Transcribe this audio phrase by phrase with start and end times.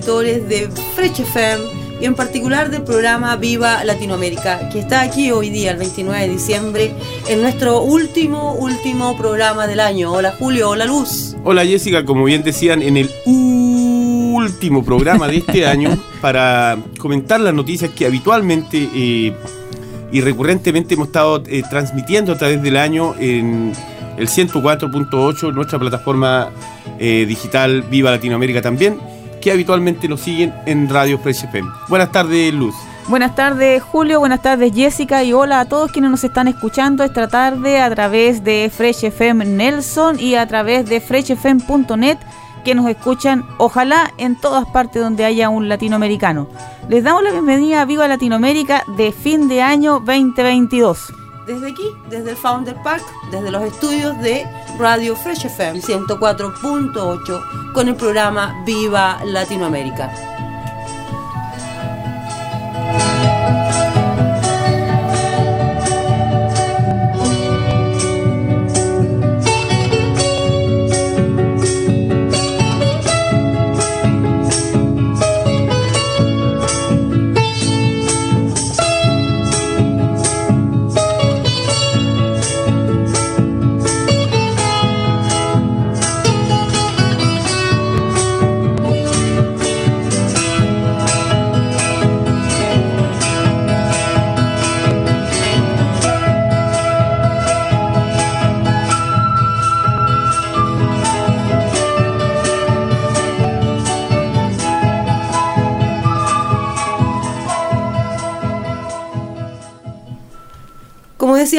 [0.00, 1.62] Auditores de Fresh FM
[2.00, 6.28] y en particular del programa Viva Latinoamérica, que está aquí hoy día, el 29 de
[6.28, 6.94] diciembre,
[7.28, 10.10] en nuestro último, último programa del año.
[10.10, 11.36] Hola Julio, hola Luz.
[11.44, 15.90] Hola Jessica, como bien decían, en el último programa de este año
[16.22, 19.34] para comentar las noticias que habitualmente eh,
[20.10, 23.74] y recurrentemente hemos estado eh, transmitiendo a través del año en
[24.16, 26.50] el 104.8, nuestra plataforma
[26.98, 28.98] eh, digital Viva Latinoamérica también,
[29.40, 31.68] que habitualmente nos siguen en Radio Fresh FM.
[31.88, 32.74] Buenas tardes, Luz.
[33.08, 37.26] Buenas tardes Julio, buenas tardes Jessica y hola a todos quienes nos están escuchando esta
[37.26, 42.18] tarde a través de Fresh FM Nelson y a través de freshfm.net
[42.64, 46.46] que nos escuchan ojalá en todas partes donde haya un latinoamericano.
[46.88, 51.12] Les damos la bienvenida a Viva Latinoamérica de fin de año 2022.
[51.46, 53.02] Desde aquí, desde el Founder Park,
[53.32, 54.46] desde los estudios de
[54.78, 60.10] Radio Fresh FM 104.8 con el programa Viva Latinoamérica.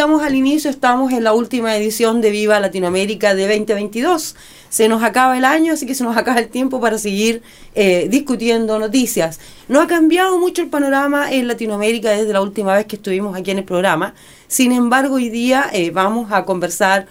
[0.02, 4.36] Decíamos al inicio, estamos en la última edición de Viva Latinoamérica de 2022.
[4.68, 7.44] Se nos acaba el año, así que se nos acaba el tiempo para seguir
[7.76, 9.40] eh, discutiendo noticias.
[9.68, 13.52] No ha cambiado mucho el panorama en Latinoamérica desde la última vez que estuvimos aquí
[13.52, 14.16] en el programa.
[14.48, 17.06] Sin embargo, hoy día eh, vamos a conversar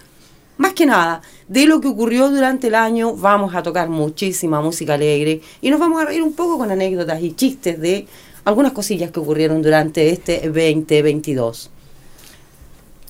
[0.56, 3.14] más que nada de lo que ocurrió durante el año.
[3.14, 7.22] Vamos a tocar muchísima música alegre y nos vamos a reír un poco con anécdotas
[7.22, 8.08] y chistes de
[8.44, 11.70] algunas cosillas que ocurrieron durante este 2022.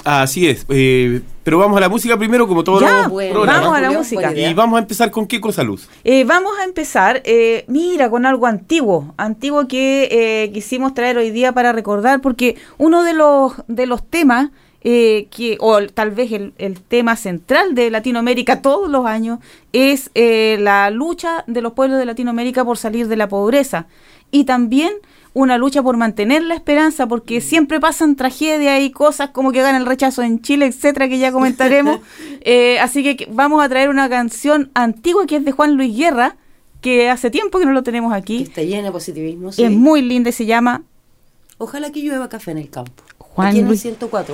[0.04, 3.60] Así es, eh, pero vamos a la música primero, como todos Ya, los bueno, programas.
[3.62, 4.34] vamos a la música.
[4.34, 5.88] Y vamos a empezar con qué cosa, Luz.
[6.04, 11.30] Eh, vamos a empezar, eh, mira, con algo antiguo, antiguo que eh, quisimos traer hoy
[11.30, 14.50] día para recordar, porque uno de los, de los temas,
[14.82, 19.38] eh, que, o tal vez el, el tema central de Latinoamérica todos los años,
[19.74, 23.86] es eh, la lucha de los pueblos de Latinoamérica por salir de la pobreza.
[24.30, 24.92] Y también
[25.32, 29.78] una lucha por mantener la esperanza, porque siempre pasan tragedias y cosas como que gana
[29.78, 32.00] el rechazo en Chile, etcétera, que ya comentaremos.
[32.42, 36.36] Eh, así que vamos a traer una canción antigua que es de Juan Luis Guerra,
[36.80, 38.42] que hace tiempo que no lo tenemos Que aquí.
[38.44, 39.52] está llena de positivismo.
[39.52, 39.62] sí.
[39.62, 40.82] Es muy linda y se llama
[41.58, 43.02] Ojalá que llueva café en el campo.
[43.18, 44.30] Juan aquí en el Luis- 104.8.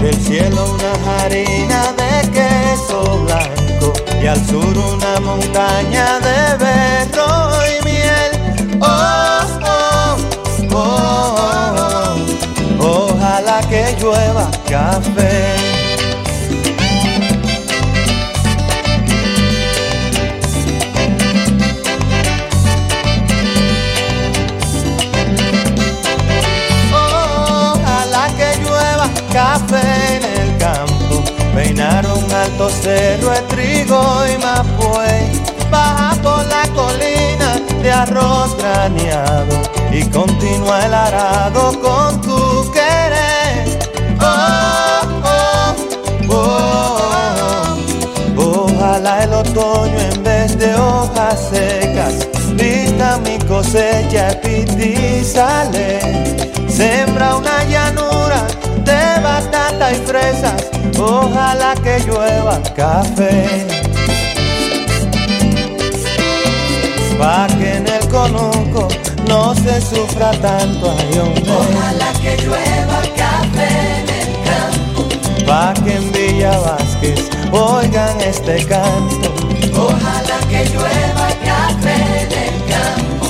[0.00, 3.92] del cielo una harina de queso blanco
[4.22, 8.78] y al sur una montaña de berro y miel.
[8.80, 10.16] Oh, oh,
[10.72, 12.16] oh,
[12.80, 15.77] oh, ojalá que llueva café.
[32.88, 34.00] Cerro de trigo
[34.32, 35.30] y mapue.
[35.70, 37.50] Baja por la colina
[37.82, 39.56] de arroz graneado
[39.92, 43.78] y continúa el arado con tu querer.
[44.20, 45.74] Oh, oh,
[46.30, 46.98] oh,
[48.36, 48.64] oh.
[48.64, 56.00] Ojalá el otoño en vez de hojas secas vista mi cosecha y sale.
[56.68, 58.46] Sembra una llanura
[58.88, 60.60] de batata y fresas,
[60.98, 63.66] ojalá que llueva café.
[67.18, 68.88] Pa' que en el conuco
[69.28, 71.52] no se sufra tanto, ay hombre.
[71.62, 75.00] Ojalá que llueva café en el campo.
[75.46, 77.20] Pa' que en Villa Vázquez
[77.52, 79.28] oigan este canto.
[79.86, 83.26] Ojalá que llueva café en el campo.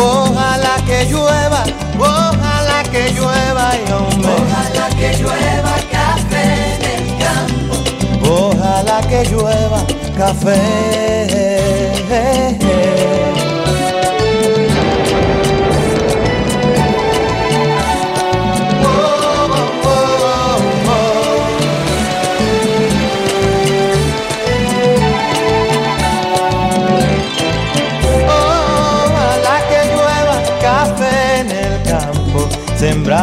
[0.00, 1.62] Ojalá que llueva,
[1.98, 4.32] ojalá que llueva, ay hombre.
[4.40, 6.46] Ojalá que llueva café
[6.76, 7.74] en el campo.
[8.30, 9.80] Ojalá que llueva
[10.16, 10.62] café.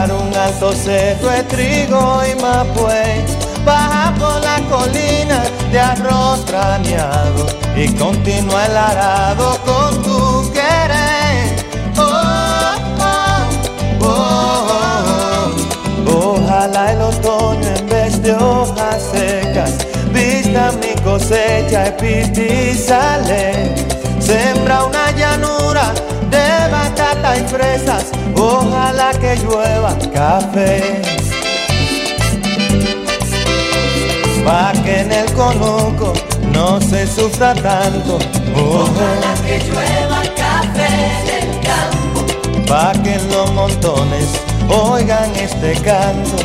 [0.08, 3.26] Un alto cerro de trigo y mapue,
[3.66, 11.66] baja por la colina de arroz craneado y continúa el arado con tu querer.
[11.98, 14.68] Oh, oh, oh,
[16.08, 16.36] oh.
[16.36, 19.74] Ojalá el otoño en vez de hojas secas
[20.14, 23.76] vista mi cosecha y sale.
[24.20, 25.94] Sembra una llanura
[27.12, 31.02] y fresas, ojalá que llueva café.
[34.46, 36.14] Pa' que en el conuco
[36.54, 38.20] no se sufra tanto,
[38.56, 40.88] Ojalá que llueva café
[41.20, 42.66] en el campo.
[42.68, 44.28] pa' que en los montones
[44.70, 46.38] oigan este canto.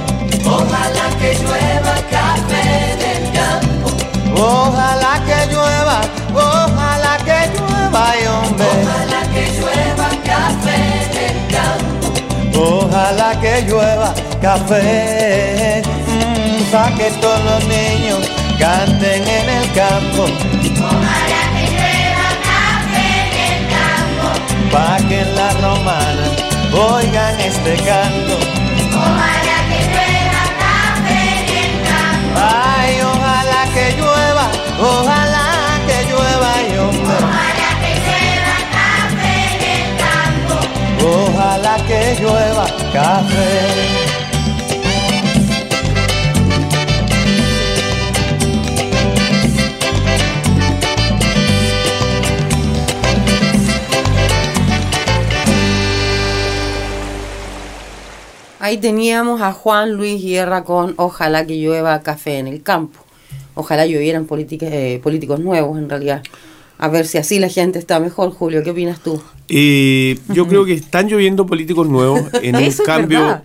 [0.46, 2.62] Ojalá que llueva café
[2.92, 3.90] en el campo.
[4.40, 6.00] Ojalá que llueva,
[6.32, 9.03] ojalá que llueva, ay hombre.
[13.40, 18.20] Que llueva café, mm, pa' que todos los niños
[18.58, 20.22] canten en el campo.
[20.24, 24.26] Ojalá que llueva café en el campo.
[24.72, 26.26] Pa' que en la romana
[26.72, 28.36] oigan este canto.
[28.96, 32.36] Ojalá que llueva café en el campo.
[32.40, 34.46] Ay, ojalá que llueva,
[34.80, 35.46] ojalá
[35.86, 37.18] que llueva, ay hombre.
[37.28, 40.56] Ojalá que llueva café en el campo.
[41.06, 41.53] Ojalá
[41.86, 44.14] que llueva café.
[58.60, 62.98] Ahí teníamos a Juan Luis Guerra con Ojalá que llueva café en el campo.
[63.54, 66.22] Ojalá llovieran eh, políticos nuevos en realidad.
[66.78, 68.62] A ver si así la gente está mejor, Julio.
[68.62, 69.22] ¿Qué opinas tú?
[69.48, 73.42] Eh, yo creo que están lloviendo políticos nuevos en un cambio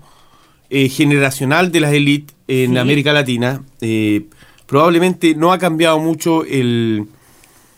[0.69, 2.77] eh, generacional de las élites en Sí.
[2.77, 3.63] América Latina.
[3.81, 4.25] Eh,
[4.65, 7.05] probablemente no ha cambiado mucho el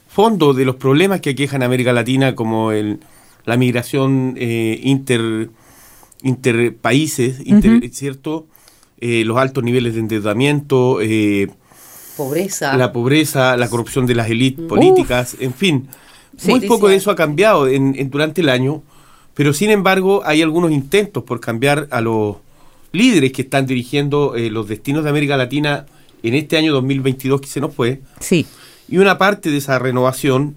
[0.08, 3.00] fondo de los problemas que aquejan a América Latina, como el,
[3.46, 5.50] la migración inter.
[7.92, 8.46] ¿cierto?
[9.00, 11.00] Los altos niveles de endeudamiento,
[12.26, 12.76] Pobreza.
[12.78, 15.88] la pobreza, la corrupción de las élites políticas, en fin.
[16.38, 16.50] Sí.
[16.50, 18.82] muy poco de eso ha cambiado en, en- durante el año,
[19.34, 22.38] pero sin embargo hay algunos intentos por cambiar a los
[22.94, 25.86] líderes que están dirigiendo eh, los destinos de América Latina
[26.24, 28.02] en este año 2022 que se nos fue.
[28.20, 28.46] Sí.
[28.88, 30.56] Y una parte de esa renovación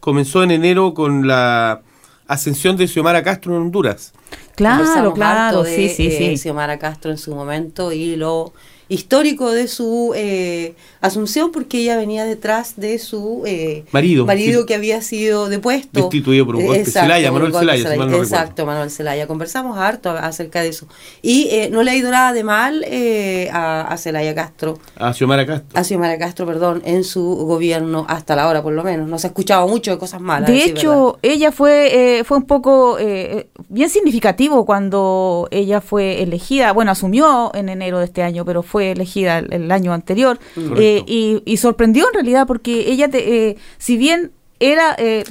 [0.00, 1.82] comenzó en enero con la
[2.28, 4.12] ascensión de Xiomara Castro en Honduras.
[4.56, 6.36] Claro, claro, de, sí, sí, eh, sí.
[6.38, 8.52] Xiomara Castro en su momento y lo
[8.88, 14.26] histórico de su eh, asunción porque ella venía detrás de su eh, Marido,
[14.60, 14.66] sí.
[14.66, 16.84] que había sido depuesto Destituido por un golpe.
[16.84, 18.66] Un Manuel si mal no exacto recuerdo.
[18.66, 20.86] Manuel Celaya conversamos harto acerca de eso
[21.22, 25.12] y eh, no le ha ido nada de mal eh, a, a Celaya Castro A
[25.12, 25.68] Xiomara Castro.
[25.78, 29.26] a Xiomara Castro perdón en su gobierno hasta la hora por lo menos no se
[29.26, 30.80] ha escuchado mucho de cosas malas De decir verdad.
[30.82, 36.72] hecho, ella fue, eh, fue un poco eh, bien significativo cuando ella fue elegida.
[36.72, 40.38] Bueno, asumió en enero de este año, pero fue elegida el, el año anterior.
[40.76, 45.24] Eh, y, y sorprendió en realidad porque ella, te- eh, si bien era eh,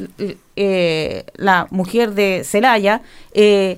[1.36, 3.02] la mujer de Celaya,
[3.34, 3.78] eh,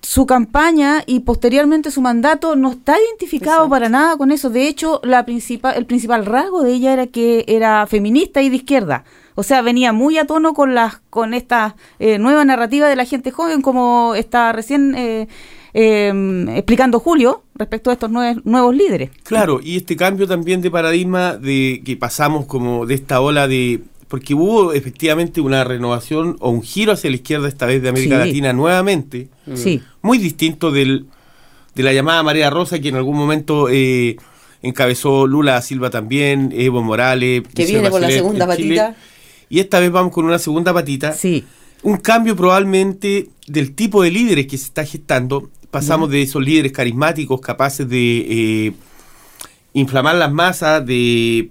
[0.00, 3.70] su campaña y posteriormente su mandato no está identificado Exacto.
[3.70, 4.50] para nada con eso.
[4.50, 8.56] De hecho, la principal, el principal rasgo de ella era que era feminista y de
[8.56, 9.04] izquierda.
[9.36, 13.04] O sea, venía muy a tono con las con esta eh, nueva narrativa de la
[13.04, 15.28] gente joven, como está recién eh,
[15.74, 16.12] eh,
[16.54, 19.10] explicando Julio respecto a estos nue- nuevos líderes.
[19.22, 23.80] Claro, y este cambio también de paradigma de que pasamos como de esta ola de
[24.08, 28.20] porque hubo efectivamente una renovación o un giro hacia la izquierda esta vez de América
[28.22, 28.28] Sí.
[28.28, 29.80] Latina nuevamente, Sí.
[30.02, 31.06] muy distinto del
[31.74, 34.16] de la llamada Marea Rosa que en algún momento eh,
[34.60, 38.94] encabezó Lula da Silva también, Evo Morales, Que viene por la segunda patita.
[39.48, 41.12] Y esta vez vamos con una segunda patita.
[41.12, 41.44] Sí.
[41.82, 45.50] Un cambio probablemente del tipo de líderes que se está gestando.
[45.72, 48.72] Pasamos de esos líderes carismáticos capaces de eh,
[49.72, 51.50] inflamar las masas, de...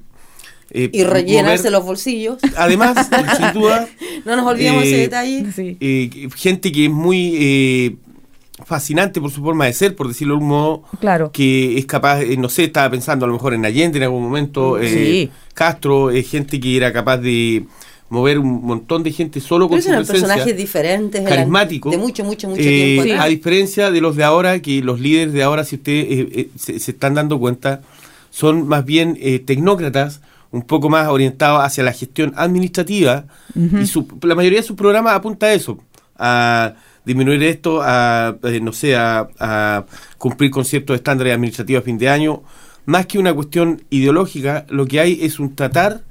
[0.70, 2.38] eh, Y rellenarse mover- los bolsillos.
[2.56, 3.88] Además, sin duda,
[4.24, 5.52] No nos olvidemos Eh, ese detalle.
[5.52, 5.76] Sí.
[5.82, 7.96] eh, gente que es muy eh,
[8.64, 11.32] fascinante por su forma de ser, por decirlo de un modo, Claro.
[11.32, 14.22] que es capaz, eh, no sé, estaba pensando a lo mejor en Allende en algún
[14.24, 15.32] momento, eh, Sí.
[15.56, 17.66] Castro, eh, gente que era capaz de
[18.12, 20.28] mover un montón de gente solo con Pero su eran presencia.
[20.28, 21.22] personajes diferentes.
[21.22, 22.66] eran carismático De mucho, mucho, mucho Eh,
[22.96, 23.26] tiempo atrás.
[23.26, 26.50] A diferencia de los de ahora, que los líderes de ahora, si ustedes eh, eh,
[26.58, 27.82] se, se están dando cuenta,
[28.30, 33.26] son más bien eh, tecnócratas, un poco más orientados hacia la gestión administrativa,
[33.56, 35.80] y su- la mayoría de sus programas apunta a eso,
[36.18, 36.74] a
[37.06, 39.86] disminuir esto, a, eh, no sé, a, a
[40.18, 42.44] cumplir con ciertos estándares administrativos a fin de año.
[42.86, 46.02] Más que una cuestión ideológica, lo que hay es un tratar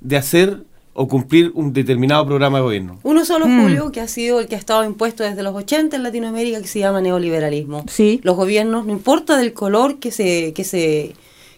[0.00, 0.64] de hacer
[0.98, 2.98] o cumplir un determinado programa de gobierno.
[3.02, 3.62] Uno solo, Mm.
[3.62, 6.66] Julio, que ha sido el que ha estado impuesto desde los 80 en Latinoamérica, que
[6.68, 7.84] se llama neoliberalismo.
[7.88, 8.20] Sí.
[8.22, 11.12] Los gobiernos, no importa del color que se, que se,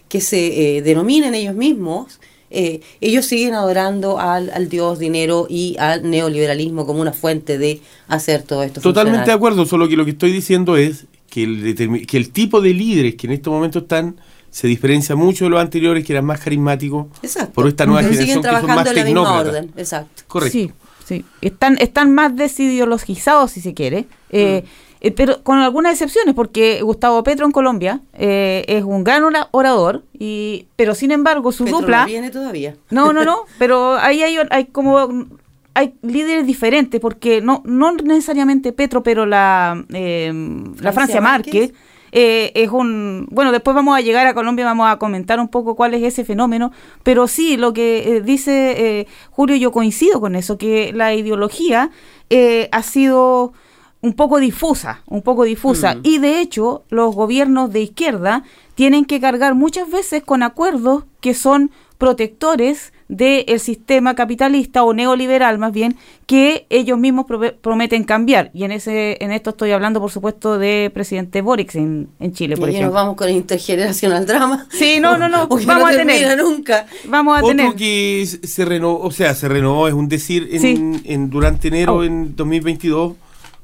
[0.09, 2.19] que se eh, denominen ellos mismos,
[2.51, 7.81] eh, ellos siguen adorando al, al dios dinero y al neoliberalismo como una fuente de
[8.09, 8.81] hacer todo esto.
[8.81, 12.61] Totalmente de acuerdo, solo que lo que estoy diciendo es que el, que el tipo
[12.61, 14.17] de líderes que en estos momentos están
[14.51, 17.53] se diferencia mucho de los anteriores que eran más carismáticos Exacto.
[17.53, 19.73] por esta nueva Pero generación siguen que son más en la misma orden.
[19.77, 20.23] Exacto.
[20.27, 20.53] Correcto.
[20.59, 20.73] Sí,
[21.07, 21.25] sí.
[21.41, 24.07] Están, están más desideologizados, si se quiere.
[24.31, 24.65] Eh,
[25.01, 29.49] eh, pero con algunas excepciones, porque Gustavo Petro en Colombia eh, es un gran ora-
[29.53, 32.01] orador, y, pero sin embargo su Petro dupla...
[32.01, 32.75] no viene todavía.
[32.91, 35.27] No, no, no, pero ahí hay, hay como
[35.75, 40.33] hay líderes diferentes porque no no necesariamente Petro, pero la eh,
[40.81, 41.55] la Francia Francia Márquez.
[41.71, 41.73] Márquez
[42.13, 45.77] eh, es un bueno después vamos a llegar a Colombia vamos a comentar un poco
[45.77, 46.73] cuál es ese fenómeno
[47.03, 51.91] pero sí lo que eh, dice eh, Julio yo coincido con eso que la ideología
[52.31, 53.53] eh, ha sido
[54.01, 55.97] un poco difusa, un poco difusa.
[55.97, 56.01] Mm.
[56.05, 61.35] Y de hecho, los gobiernos de izquierda tienen que cargar muchas veces con acuerdos que
[61.35, 65.97] son protectores del sistema capitalista o neoliberal más bien
[66.27, 70.59] que ellos mismos prove- prometen cambiar y en ese en esto estoy hablando por supuesto
[70.59, 74.67] de presidente Boric en, en Chile Y por aquí nos vamos con el intergeneracional drama.
[74.71, 76.37] Sí, no, no, no, Porque vamos no a tener.
[76.39, 76.87] nunca.
[77.07, 80.61] vamos a Otro tener que se renovó, o sea, se renovó, es un decir, en,
[80.61, 81.01] Sí.
[81.05, 82.05] en- durante enero Oh.
[82.05, 83.15] en 2022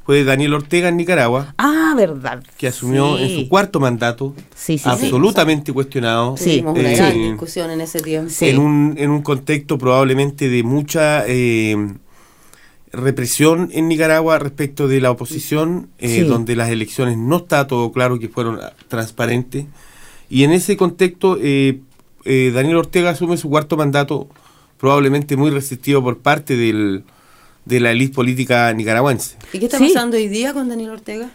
[0.04, 4.84] fue Daniel Ortega en Nicaragua, ah verdad que asumió en su cuarto mandato, sí sí
[4.84, 6.36] sí absolutamente cuestionado.
[6.36, 6.60] Sí.
[6.60, 8.30] Tuvimos una Eh, gran discusión en ese tiempo.
[8.30, 8.48] Sí.
[8.50, 11.76] en, un, en un contexto probablemente de mucha eh,
[12.92, 16.20] represión en Nicaragua respecto de la oposición, eh, Sí.
[16.22, 19.66] donde las elecciones no está todo claro que fueron transparentes.
[20.30, 21.80] Y en ese contexto, eh,
[22.24, 24.28] eh, Daniel Ortega asume su cuarto mandato,
[24.78, 27.04] probablemente muy resistido por parte del,
[27.64, 29.36] de la élite política nicaragüense.
[29.52, 29.88] ¿Y qué está Sí.
[29.88, 31.30] pasando hoy día con Daniel Ortega?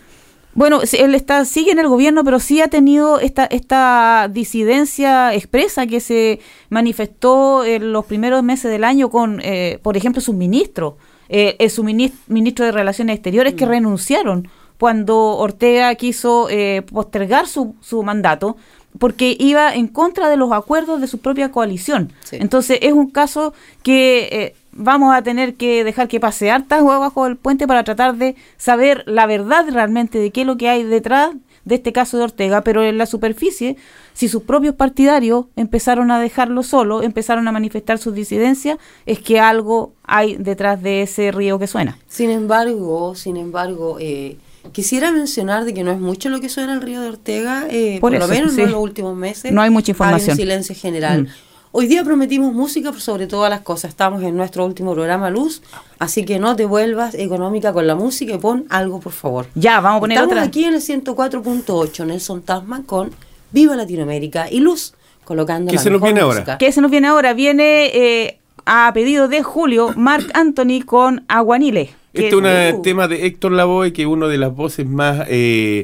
[0.56, 5.86] Bueno, él está sigue en el gobierno, pero sí ha tenido esta esta disidencia expresa
[5.86, 10.96] que se manifestó en los primeros meses del año con, eh, por ejemplo, sus ministros,
[11.30, 14.48] eh, eh, ministro de Relaciones Exteriores que renunciaron
[14.80, 18.58] cuando Ortega quiso eh, postergar su, su mandato
[18.98, 22.12] porque iba en contra de los acuerdos de su propia coalición.
[22.24, 22.38] Sí.
[22.40, 27.00] Entonces es un caso que eh, vamos a tener que dejar que pase hartas agua
[27.00, 30.70] bajo el puente para tratar de saber la verdad realmente de qué es lo que
[30.70, 31.32] hay detrás
[31.66, 33.78] de este caso de Ortega, pero en la superficie,
[34.14, 39.40] si sus propios partidarios empezaron a dejarlo solo, empezaron a manifestar sus disidencias, es que
[39.40, 41.98] algo hay detrás de ese río que suena.
[42.08, 44.38] Sin embargo, sin embargo, eh,
[44.72, 48.00] quisiera mencionar de que no es mucho lo que suena el río de Ortega, eh,
[48.02, 48.62] Por por, lo menos sí.
[48.62, 49.52] en los últimos meses.
[49.52, 50.32] No hay mucha información.
[50.32, 51.24] un silencio general.
[51.24, 51.28] Mm.
[51.72, 53.92] Hoy día prometimos música por sobre todas las cosas.
[53.92, 55.62] Estamos en nuestro último programa Luz,
[56.00, 59.46] así que no te vuelvas económica con la música y pon algo, por favor.
[59.54, 63.12] Ya, vamos a poner Estamos aquí en el 104.8, Nelson Tasman con
[63.52, 66.58] Viva Latinoamérica y Luz, colocando ¿Qué se nos viene ahora?
[66.58, 67.34] ¿Qué se nos viene ahora?
[67.34, 71.92] Viene eh, a pedido de Julio, Mark Anthony con Aguanile.
[72.14, 72.82] Este es un uh.
[72.82, 75.28] tema de Héctor Lavoe, que es una de las voces más...
[75.28, 75.84] Eh,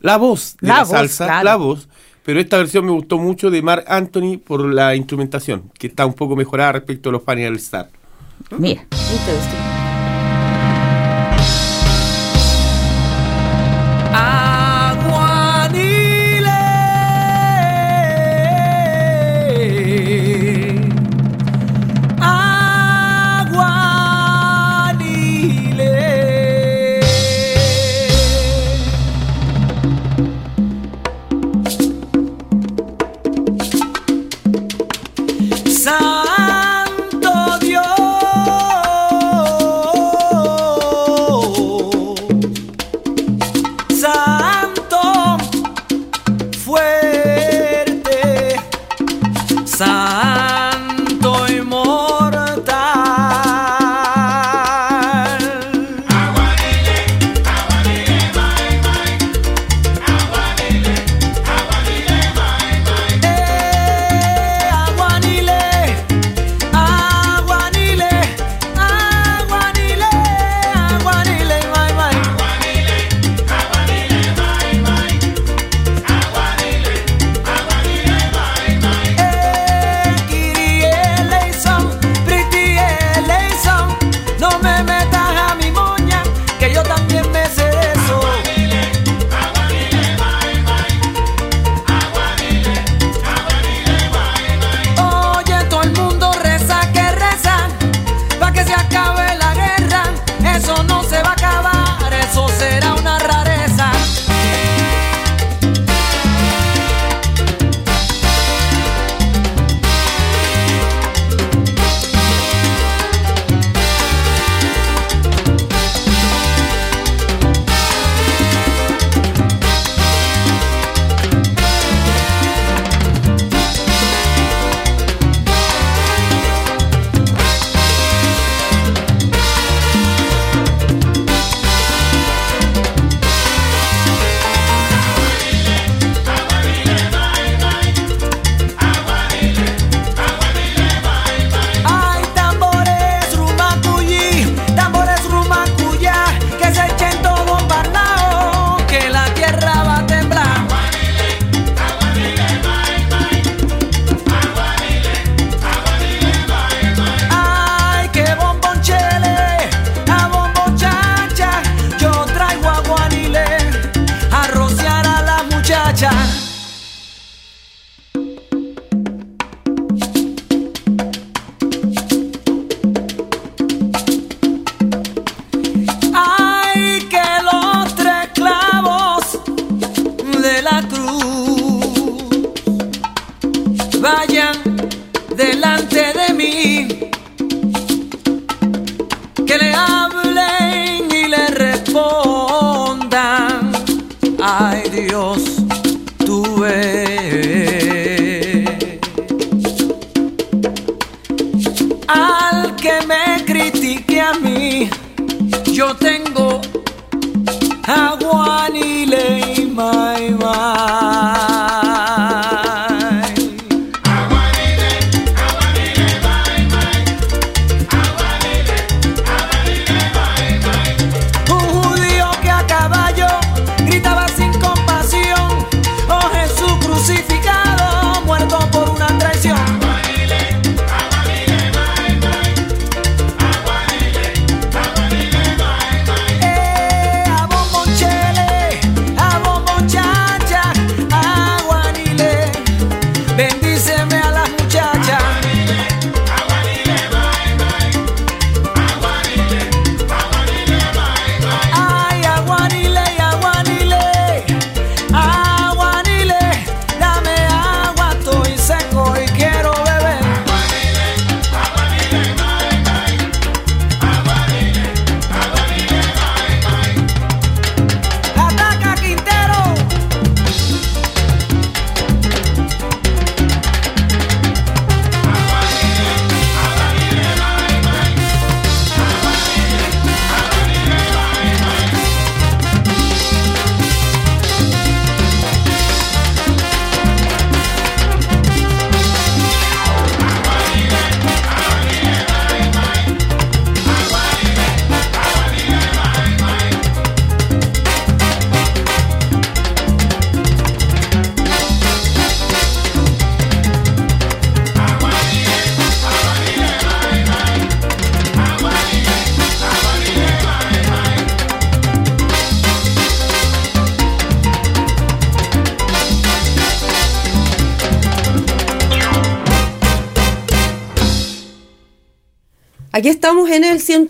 [0.00, 1.88] la voz de la, voz, salsa, la voz
[2.24, 6.14] pero esta versión me gustó mucho de Mark Anthony por la instrumentación, que está un
[6.14, 7.90] poco mejorada respecto a los Final Star.
[8.58, 8.86] Mira.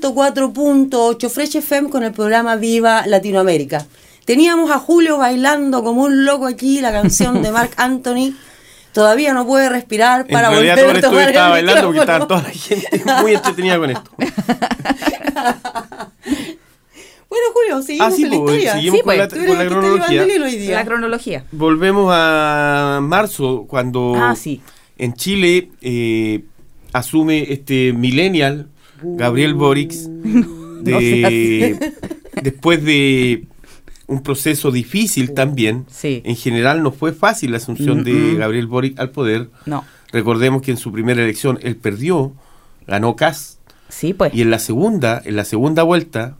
[0.02, 3.86] 104.8 Fresh FM con el programa Viva Latinoamérica.
[4.24, 8.34] Teníamos a Julio bailando como un loco aquí la canción de Mark Anthony.
[8.92, 11.66] Todavía no puede respirar para en realidad volver todo a el estudio tomar estaba el
[11.66, 14.10] bailando porque estaba toda la gente muy entretenida con esto.
[17.28, 18.72] Bueno, Julio, seguimos Ah, sí, con la pues, historia.
[18.74, 20.22] seguimos Sí, con, pues, la, con llevando cronología.
[20.44, 20.74] hoy día.
[20.74, 21.44] La cronología.
[21.50, 24.60] Volvemos a marzo, cuando Ah, sí.
[24.98, 26.44] en Chile eh,
[26.92, 28.68] asume este millennial,
[29.02, 29.90] Gabriel Boric,
[30.82, 31.92] de,
[32.42, 33.44] después de
[34.06, 35.86] un proceso difícil también.
[35.90, 36.22] Sí.
[36.24, 38.34] En general no fue fácil la asunción de.
[38.36, 39.48] Gabriel Boric al poder.
[39.66, 39.84] No.
[40.12, 42.32] Recordemos que en su primera elección él perdió,
[42.86, 44.34] ganó Cas Sí, pues.
[44.34, 46.36] y en la segunda, en la segunda vuelta,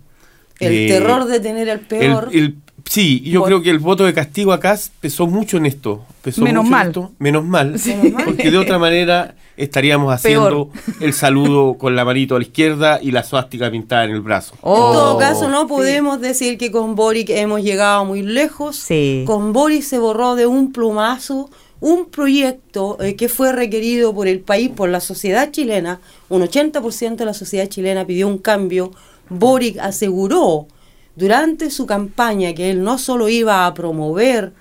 [0.61, 2.29] El eh, terror de tener el el- peor.
[2.33, 6.03] el- sí, yo Vot- creo que el voto de castigo acá pesó mucho en esto.
[6.23, 6.87] Pesó Menos mucho en mal.
[6.89, 7.77] esto, menos mal.
[7.87, 8.25] Menos mal.
[8.25, 13.11] Porque de otra manera estaríamos haciendo el saludo con la manito a la izquierda y
[13.11, 14.55] la suástica pintada en el brazo.
[14.63, 14.75] Oh.
[14.89, 18.77] En todo caso, no podemos decir que con Boric hemos llegado muy lejos.
[18.77, 19.25] Sí.
[19.27, 24.39] Con Boric se borró de un plumazo un proyecto eh, que fue requerido por el
[24.39, 26.01] país, por la sociedad chilena.
[26.29, 28.93] Un 80% de la sociedad chilena pidió un cambio.
[29.29, 30.69] Boric aseguró
[31.17, 34.53] durante su campaña que él no solo iba a promover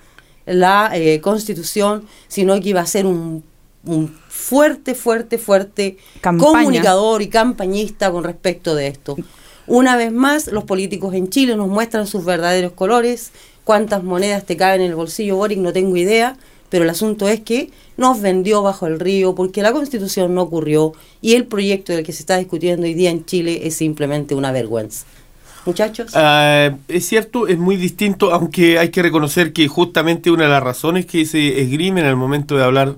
[0.46, 3.44] la eh, constitución, sino que iba a ser un,
[3.84, 6.52] un fuerte, fuerte, fuerte Campaña.
[6.52, 9.16] comunicador y campañista con respecto de esto.
[9.66, 13.30] Una vez más, los políticos en Chile nos muestran sus verdaderos colores.
[13.64, 16.36] Cuántas monedas te caben en el bolsillo, Boric, no tengo idea.
[16.68, 20.94] Pero el asunto es que nos vendió bajo el río porque la constitución no ocurrió
[21.20, 24.52] y el proyecto del que se está discutiendo hoy día en Chile es simplemente una
[24.52, 25.04] vergüenza.
[25.64, 26.10] Muchachos.
[26.14, 30.62] Ah, es cierto, es muy distinto, aunque hay que reconocer que justamente una de las
[30.62, 32.96] razones que se esgrimen al momento de hablar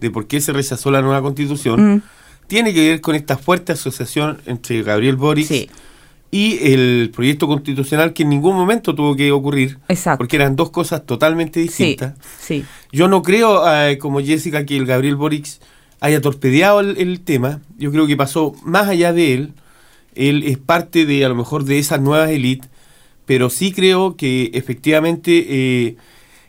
[0.00, 2.02] de por qué se rechazó la nueva constitución Mm.
[2.46, 5.68] tiene que ver con esta fuerte asociación entre Gabriel Boric Sí.
[6.30, 10.18] y el proyecto constitucional que en ningún momento tuvo que ocurrir, Exacto.
[10.18, 11.66] porque eran dos cosas totalmente Sí.
[11.66, 12.14] distintas.
[12.40, 12.64] Sí.
[12.92, 15.46] Yo no creo, eh, como Jessica, que el Gabriel Boric
[16.00, 17.60] haya torpedeado el, el tema.
[17.78, 19.52] Yo creo que pasó más allá de él.
[20.14, 22.70] Él es parte de, a lo mejor, de esas nuevas élites,
[23.26, 25.96] pero sí creo que efectivamente eh,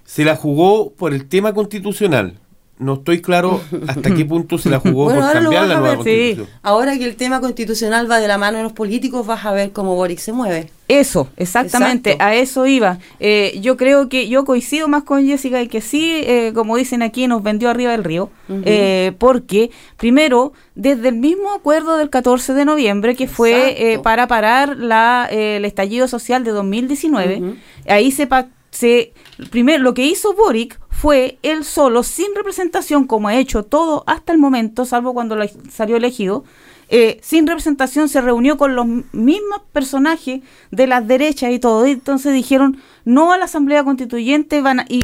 [0.03, 2.39] se la jugó por el tema constitucional.
[2.77, 5.75] No estoy claro hasta qué punto se la jugó Bueno, por ahora lo cambiar la
[5.75, 6.03] a nueva ver.
[6.03, 6.35] Sí.
[6.35, 6.59] constitución.
[6.61, 9.71] Ahora que el tema constitucional va de la mano de los políticos, vas a ver
[9.71, 10.69] cómo Boric se mueve.
[10.89, 12.25] Eso, exactamente, Exacto.
[12.25, 12.99] a eso iba.
[13.19, 17.01] Eh, yo creo que yo coincido más con Jessica y que sí, eh, como dicen
[17.01, 22.53] aquí, nos vendió arriba del río, eh, porque primero, desde el mismo acuerdo del 14
[22.53, 27.55] de noviembre, que fue eh, para parar la, eh, el estallido social de 2019, Ujú.
[27.87, 29.13] ahí se, pa- se
[29.51, 34.31] primero lo que hizo Boric fue él solo, sin representación, como ha hecho todo hasta
[34.33, 36.43] el momento, salvo cuando la- salió elegido,
[36.89, 41.91] eh, sin representación se reunió con los mismos personajes de las derechas y todo, y
[41.91, 45.03] entonces dijeron no a la Asamblea Constituyente y,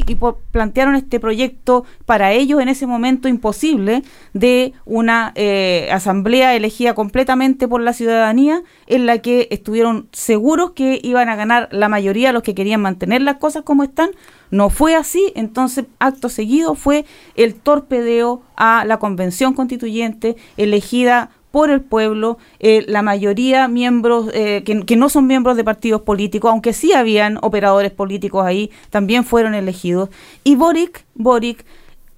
[0.50, 4.02] plantearon este proyecto para ellos en ese momento imposible
[4.34, 11.00] de una eh, asamblea elegida completamente por la ciudadanía en la que estuvieron seguros que
[11.02, 14.10] iban a ganar la mayoría los que querían mantener las cosas como están.
[14.50, 21.70] No fue así, entonces acto seguido fue el torpedeo a la convención constituyente elegida por
[21.70, 26.50] el pueblo, eh, la mayoría miembros eh, que, que no son miembros de partidos políticos,
[26.50, 30.08] aunque sí habían operadores políticos ahí, también fueron elegidos.
[30.42, 31.64] Y Boric, Boric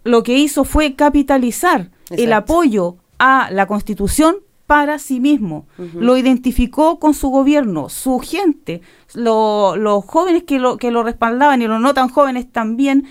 [0.04, 5.66] lo que hizo fue capitalizar el apoyo a la constitución para sí mismo.
[5.94, 8.80] Lo identificó con su gobierno, su gente,
[9.14, 13.04] lo- los jóvenes que lo, que lo respaldaban y los no tan jóvenes también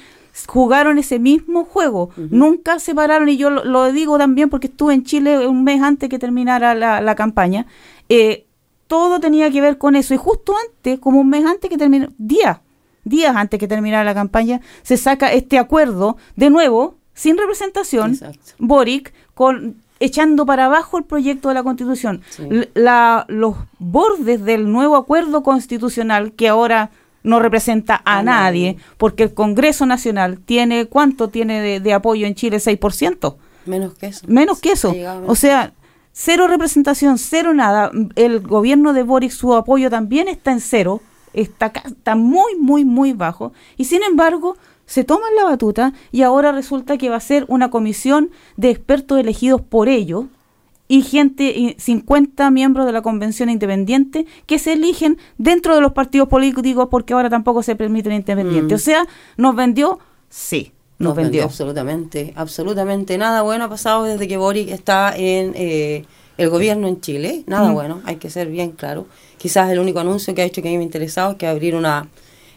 [0.48, 2.10] jugaron ese mismo juego.
[2.18, 5.82] Nunca se pararon, y yo lo, lo digo también porque estuve en Chile un mes
[5.82, 7.66] antes que terminara la, la campaña.
[8.10, 8.46] Eh,
[8.88, 10.14] todo tenía que ver con eso.
[10.14, 12.60] Y justo antes, como un mes antes que terminó, días,
[13.04, 18.40] días antes que terminara la campaña, se saca este acuerdo, de nuevo, sin representación, Exacto.
[18.60, 22.22] Boric, con echando para abajo el proyecto de la Constitución.
[22.30, 22.44] Sí.
[22.74, 26.92] La- los bordes del nuevo acuerdo constitucional, que ahora
[27.24, 32.36] no representa a, nadie, porque el Congreso Nacional tiene, ¿cuánto tiene de, de apoyo en
[32.36, 32.58] Chile?
[32.58, 33.36] 6%.
[33.66, 34.26] Menos que eso.
[34.28, 34.94] Menos que eso.
[35.28, 35.74] O sea,
[36.12, 37.92] cero representación, cero nada.
[38.16, 41.02] El gobierno de Boric, su apoyo también está en cero.
[41.34, 43.54] Está, está muy, muy, muy bajo.
[43.78, 44.56] Y sin embargo,
[44.86, 49.20] se toman la batuta y ahora resulta que va a ser una comisión de expertos
[49.20, 50.26] elegidos por ellos
[50.94, 55.94] y gente, y 50 miembros de la convención independiente que se eligen dentro de los
[55.94, 58.72] partidos políticos porque ahora tampoco se permiten independientes.
[58.72, 58.76] Mm.
[58.76, 59.98] O sea, nos vendió,
[60.30, 61.44] sí, nos, Nos vendió vendió.
[61.46, 66.06] absolutamente, absolutamente nada bueno ha pasado desde que Boric está en, eh,
[66.38, 67.44] el gobierno en Chile.
[67.48, 67.74] Nada Mm.
[67.74, 69.08] bueno, hay que ser bien claro.
[69.40, 71.48] Quizás el único anuncio que ha hecho que a mí me ha interesado es que
[71.48, 72.08] abrir una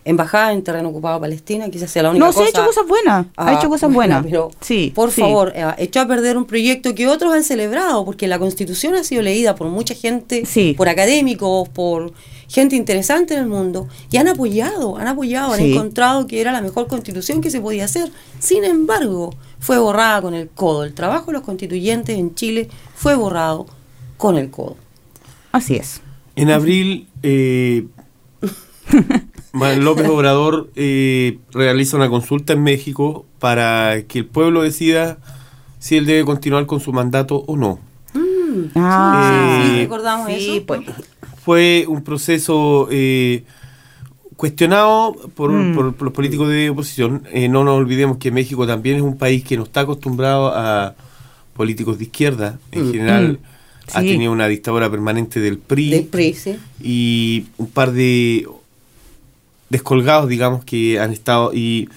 [0.06, 1.68] embajada en terreno ocupado Palestina.
[1.68, 2.46] Quizás sea la única No, se cosa.
[2.46, 3.26] ha hecho cosas buenas.
[3.36, 4.24] ha Ah, hecho cosas buenas.
[4.24, 5.20] Pero, sí, por sí.
[5.20, 9.04] favor, eh, echó a perder un proyecto que otros han celebrado, porque la constitución ha
[9.04, 10.74] sido leída por mucha gente, Sí.
[10.76, 12.12] por académicos, por
[12.48, 16.60] gente interesante en el mundo, y han apoyado, han apoyado, han encontrado que era la
[16.62, 18.10] mejor constitución que se podía hacer.
[18.38, 20.84] Sin embargo, fue borrada con el codo.
[20.84, 23.66] El trabajo de los constituyentes en Chile fue borrado
[24.16, 24.76] con el codo.
[25.50, 26.00] Así es.
[26.36, 27.86] En abril, eh,
[29.80, 35.18] López Obrador eh, realiza una consulta en México para que el pueblo decida
[35.78, 37.78] si él debe continuar con su mandato o no.
[38.74, 40.66] Ah, sí, Eh, recordamos sí, eso.
[40.66, 40.80] pues.
[41.44, 43.44] Fue un proceso eh,
[44.36, 45.74] cuestionado por, Mm.
[45.74, 47.22] por- por los políticos de oposición.
[47.32, 50.94] Eh, no nos olvidemos que México también es un país que no está acostumbrado a
[51.54, 52.58] políticos de izquierda.
[52.72, 52.92] En Mm.
[52.92, 53.96] general, Mm.
[53.96, 54.08] ha Sí.
[54.08, 55.90] tenido una dictadura permanente del PRI.
[55.90, 56.56] Del PRI, sí.
[56.82, 58.46] y un par de
[59.70, 61.52] descolgados, digamos, que han estado.
[61.54, 61.88] Y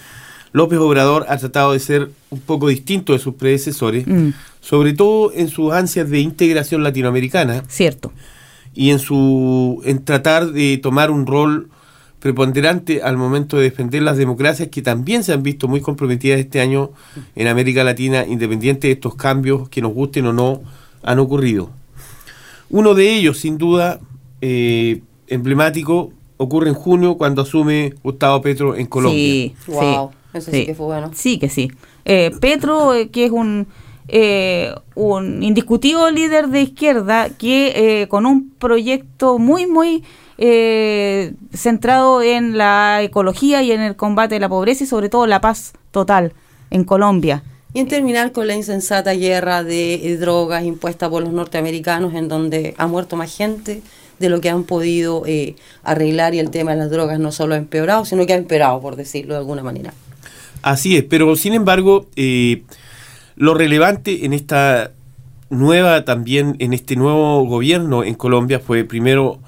[0.52, 4.30] López Obrador ha tratado de ser un poco distinto de sus predecesores, Mm,
[4.62, 8.12] sobre todo en sus ansias de integración latinoamericana cierto.
[8.74, 11.70] y en su en tratar de tomar un rol
[12.20, 16.60] preponderante al momento de defender las democracias que también se han visto muy comprometidas este
[16.60, 16.92] año
[17.36, 20.62] en América Latina, independiente de estos cambios que nos gusten o no
[21.02, 21.70] han ocurrido.
[22.70, 24.00] Uno de ellos, sin duda,
[24.42, 29.22] eh, emblemático, ocurre en junio cuando asume Gustavo Petro en Colombia.
[29.22, 31.12] Sí, Wow, sí, eso sí que fue bueno.
[31.14, 31.70] Sí, que sí.
[32.06, 33.68] Eh, Petro, eh, que es un,
[34.08, 40.06] eh, un indiscutido líder de izquierda, que eh, con un proyecto muy, muy
[40.38, 45.28] eh, centrado en la ecología y en el combate de la pobreza y sobre todo
[45.28, 46.32] la paz total
[46.72, 47.44] en Colombia.
[47.74, 52.76] Y en terminar con la insensata guerra de drogas impuesta por los norteamericanos, en donde
[52.78, 53.82] ha muerto más gente
[54.20, 57.56] de lo que han podido eh, arreglar y el tema de las drogas no solo
[57.56, 59.94] ha empeorado, sino que ha empeorado, por decirlo de alguna manera.
[60.62, 62.64] Así es, pero sin embargo, eh,
[63.36, 64.92] lo relevante en esta
[65.50, 69.40] nueva, también en este nuevo gobierno en Colombia fue primero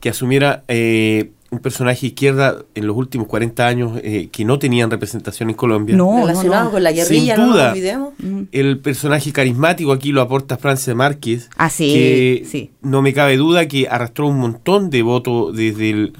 [0.00, 4.58] que asumiera eh, un personaje de izquierda en los últimos 40 años eh, que no
[4.60, 5.96] tenían representación en Colombia.
[5.96, 6.70] No, Relacionado no, no.
[6.72, 7.62] con la guerrilla, Sin no duda.
[7.64, 8.12] nos olvidemos.
[8.18, 8.42] Mm.
[8.52, 12.70] El personaje carismático aquí lo aporta Francia Márquez, Ah, sí, que sí.
[12.82, 16.12] no me cabe duda que arrastró un montón de votos desde el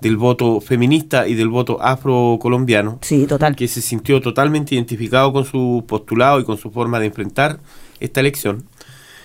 [0.00, 3.56] del voto feminista y del voto afrocolombiano, Sí, total.
[3.56, 7.58] que se sintió totalmente identificado con su postulado y con su forma de enfrentar
[7.98, 8.64] esta elección.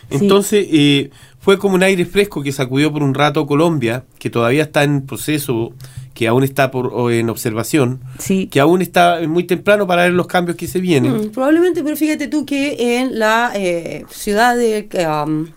[0.09, 0.17] Sí.
[0.21, 1.09] Entonces, eh,
[1.41, 5.05] fue como un aire fresco que sacudió por un rato Colombia, que todavía está en
[5.05, 5.73] proceso,
[6.13, 8.45] que aún está por, en observación, Sí.
[8.47, 11.13] que aún está muy temprano para ver los cambios que se vienen.
[11.15, 14.87] Mm, probablemente, pero fíjate tú que en la eh, ciudad de
[15.25, 15.47] um,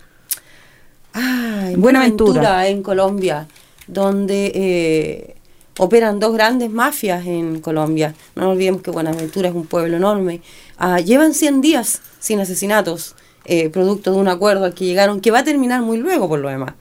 [1.12, 2.66] ay, Buenaventura.
[2.66, 3.46] en Colombia,
[3.86, 5.34] donde eh,
[5.78, 10.40] operan dos grandes mafias en Colombia, no nos olvidemos que Buenaventura es un pueblo enorme,
[10.78, 13.14] ah, llevan 100 días sin asesinatos,
[13.44, 16.38] eh, producto de un acuerdo al que llegaron, que va a terminar muy luego por
[16.40, 16.74] lo demás.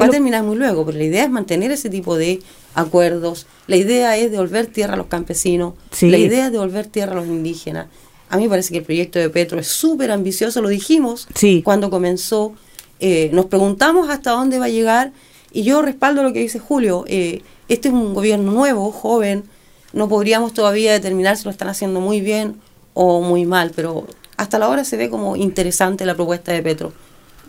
[0.00, 2.40] Va a terminar muy luego, pero la idea es mantener ese tipo de
[2.74, 3.46] acuerdos.
[3.66, 5.74] La idea es devolver tierra a los campesinos.
[5.90, 6.08] Sí.
[6.10, 7.86] La idea es devolver tierra a los indígenas.
[8.30, 11.62] A mí me parece que el proyecto de Petro es súper ambicioso, lo dijimos Sí.
[11.64, 12.52] cuando comenzó.
[13.00, 15.12] Eh, nos preguntamos hasta dónde va a llegar
[15.52, 17.04] y yo respaldo lo que dice Julio.
[17.08, 19.44] Eh, este es un gobierno nuevo, joven.
[19.92, 22.56] No podríamos todavía determinar si lo están haciendo muy bien
[22.94, 24.06] o muy mal, pero
[24.38, 26.92] hasta la hora se ve como interesante la propuesta de Petro.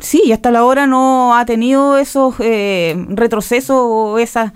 [0.01, 4.53] Sí, y hasta la hora no ha tenido esos eh, retrocesos o esas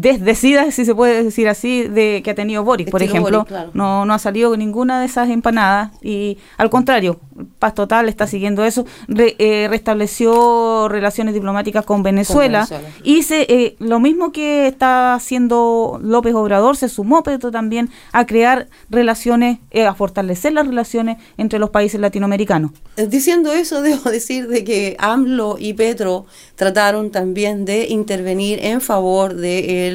[0.00, 3.44] desdecidas, si se puede decir así, de que ha tenido Boris, por ejemplo.
[3.44, 3.70] Claro.
[3.74, 7.18] no, no ha salido con ninguna de esas empanadas y al contrario,
[7.58, 8.84] Paz Total está siguiendo eso.
[9.08, 12.94] Re- eh, restableció relaciones diplomáticas con Venezuela, Venezuela.
[13.04, 18.26] y se, eh, lo mismo que está haciendo López Obrador, se sumó Petro también a
[18.26, 22.70] crear relaciones, eh, a fortalecer las relaciones entre los países latinoamericanos.
[22.96, 28.80] Eh, Diciendo eso, debo decir de que AMLO y Petro trataron también de intervenir en
[28.80, 29.85] favor de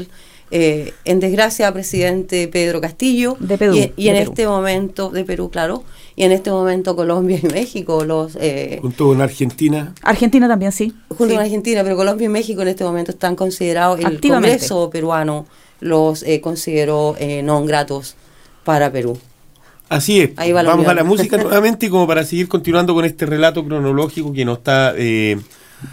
[0.53, 3.37] eh, en desgracia, presidente Pedro Castillo.
[3.39, 4.31] De Perú, Y, y en Perú.
[4.31, 5.83] este momento, de Perú, claro.
[6.15, 10.93] Y en este momento Colombia y México, los eh, Junto con Argentina, Argentina también, sí.
[11.07, 11.31] junto Sí.
[11.35, 14.57] con Argentina, pero Colombia y México en este momento están considerados, el Activamente.
[14.57, 15.45] Congreso peruano
[15.79, 18.15] los eh, consideró eh, no gratos
[18.65, 19.17] para Perú.
[19.89, 20.29] Así es.
[20.37, 23.63] Ahí va la Vamos a la música nuevamente como para seguir continuando con este relato
[23.65, 25.37] cronológico que nos está eh,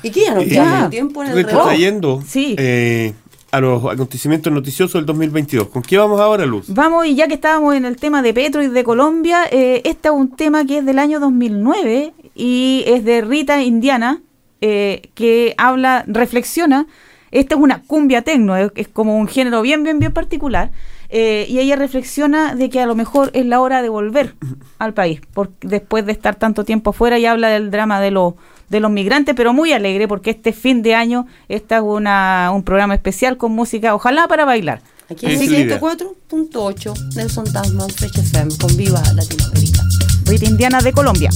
[0.02, 2.22] ¿Y qué ya nos eh, tiempo en el reloj?
[2.26, 2.54] Sí.
[2.58, 3.14] eh,
[3.50, 5.68] a los acontecimientos noticiosos del 2022.
[5.68, 6.66] ¿Con qué vamos ahora, Luz?
[6.68, 10.08] Vamos, y ya que estábamos en el tema de Petro y de Colombia, eh, este
[10.08, 14.20] es un tema que es del año 2009 y es de Rita Indiana,
[14.60, 16.86] eh, que habla, reflexiona.
[17.30, 20.70] Esta es una cumbia tecno, es, como un género bien, bien, bien particular.
[21.10, 24.34] eh, y ella reflexiona de que a lo mejor es la hora de volver
[24.78, 28.34] al país, por, después de estar tanto tiempo afuera y habla del drama de los
[28.68, 32.62] de los migrantes, pero muy alegre porque este fin de año esta es una, un
[32.62, 34.82] programa especial con música, ojalá para bailar.
[35.10, 35.80] Aquí en el es la idea.
[35.80, 39.82] 104.8 Nelson Tasman, Fresh FM, con Viva Latinoamérica.
[40.26, 41.30] Rita Indiana de Colombia.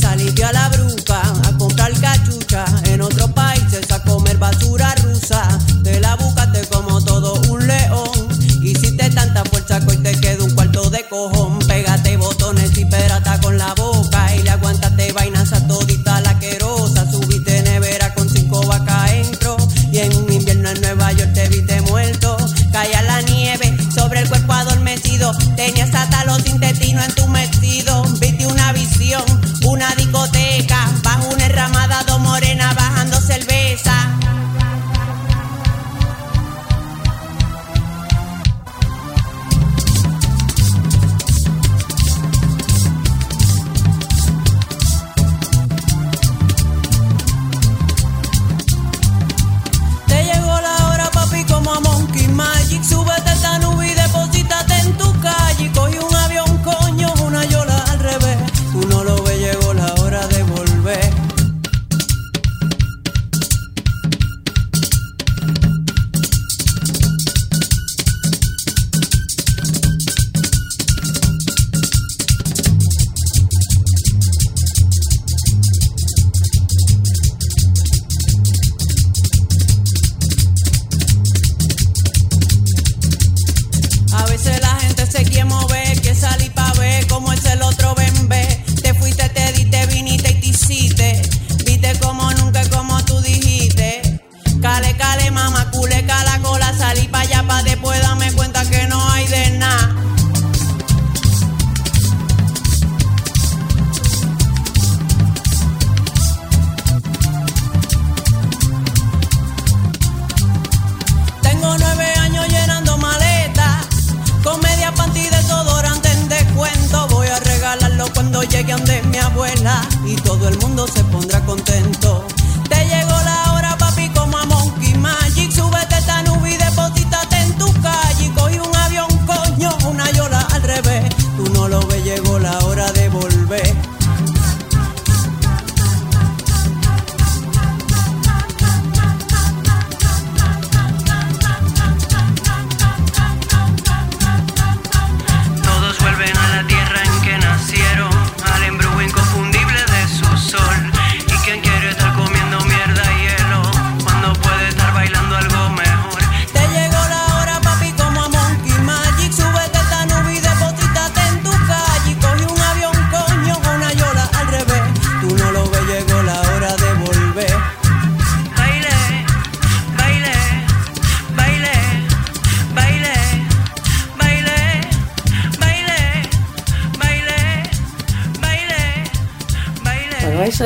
[0.00, 4.85] Salí a la bruca a comprar cachucha en otros países a comer basura
[9.66, 11.58] que hoy te queda un cuarto de cojón.
[11.58, 13.85] Pégate botones y perata con la boca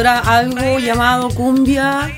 [0.01, 2.11] era algo llamado cumbia.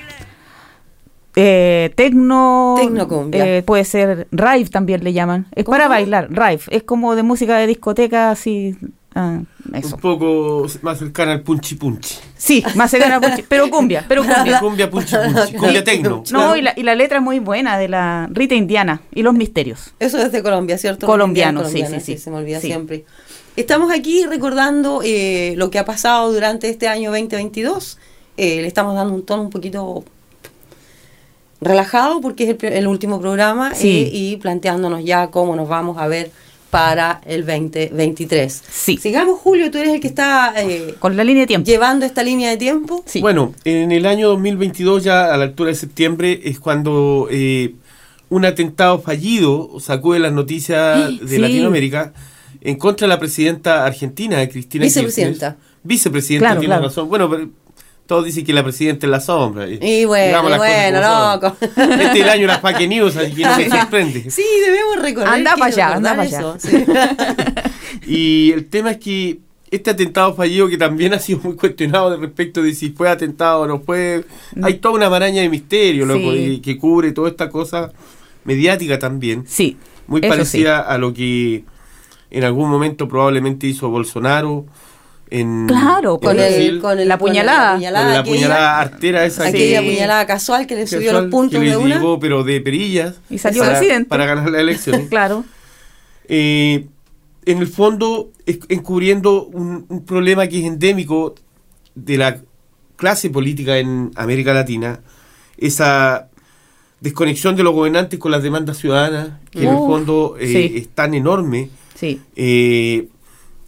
[1.34, 3.46] Eh, tecno, Tecnocumbia.
[3.58, 5.46] eh, puede ser rave también le llaman.
[5.54, 6.60] Es para bailar, rave.
[6.68, 8.76] Es como de música de discoteca, así.
[9.14, 9.40] ah,
[9.72, 9.94] eso.
[9.94, 12.16] Un poco más cercana al punchi punchi.
[12.36, 14.60] Sí, más cercana, a- pero cumbia, pero cumbia.
[14.60, 15.54] Cumbia punchi punchi.
[15.54, 16.22] Cumbia tecno.
[16.32, 19.32] No, y la, y la letra es muy buena de la Rita Indiana y los
[19.32, 19.94] misterios.
[20.00, 21.06] Eso es de Colombia, ¿cierto?
[21.06, 22.18] Colombiano, sí, sí, sí.
[22.18, 22.66] Se me olvida Sí.
[22.66, 23.06] siempre.
[23.56, 27.98] Estamos aquí recordando eh, lo que ha pasado durante este año 2022.
[28.38, 30.04] Eh, le estamos dando un tono un poquito
[31.60, 33.88] relajado porque es el, el último programa Sí.
[34.06, 36.30] eh, y planteándonos ya cómo nos vamos a ver
[36.70, 38.62] para el 2023.
[38.70, 38.96] Sí.
[38.96, 41.66] Sigamos, Julio, tú eres el que está eh, Con la línea de tiempo.
[41.66, 43.02] llevando esta línea de tiempo.
[43.04, 43.20] Sí.
[43.20, 47.74] Bueno, en el año 2022, ya a la altura de septiembre, es cuando eh,
[48.30, 51.36] un atentado fallido sacó de las noticias de Sí.
[51.36, 52.14] Latinoamérica
[52.62, 55.50] en contra de la presidenta argentina, Cristina Vicepresidenta.
[55.56, 55.72] Kirchner.
[55.82, 56.84] Vicepresidenta, Claro, tiene claro.
[56.88, 57.08] razón.
[57.08, 57.48] Bueno, pero
[58.06, 59.66] todos dicen que la presidenta es la sombra.
[59.68, 61.32] Y bueno, bueno, como son.
[61.42, 61.56] loco.
[61.60, 64.30] Este es el año las fake news, así que no se sorprende.
[64.30, 65.34] Sí, debemos recordar.
[65.34, 66.58] Anda que pa' allá, anda pa' eso, allá.
[66.58, 66.84] sí.
[68.06, 69.38] Y el tema es que
[69.70, 73.62] este atentado fallido que también ha sido muy cuestionado de respecto de si fue atentado
[73.62, 74.24] o no fue,
[74.62, 76.60] hay toda una maraña de misterio loco, Sí.
[76.62, 77.92] que cubre toda esta cosa
[78.44, 79.76] mediática también, Sí.
[80.06, 81.64] muy parecida a lo que
[82.32, 84.64] en algún momento probablemente hizo Bolsonaro
[85.30, 87.72] en Claro, en Con Brasil, el, con el, La puñalada.
[87.74, 91.70] con la puñalada artera esa aquella que, puñalada casual que le subió los puntos que
[91.70, 91.96] de una.
[91.96, 94.08] llegó, pero de perillas Y salió para, presidente.
[94.08, 95.06] para ganar la elección.
[95.08, 95.44] Claro.
[96.28, 96.86] Eh,
[97.44, 101.34] en el fondo, es- encubriendo un, un problema que es endémico
[101.94, 102.38] de la
[102.96, 105.00] clase política en América Latina,
[105.58, 106.28] esa
[107.00, 110.72] desconexión de los gobernantes con las demandas ciudadanas, que en el fondo eh, sí.
[110.76, 111.68] es tan enorme,
[112.02, 112.20] Sí.
[112.36, 113.06] eh,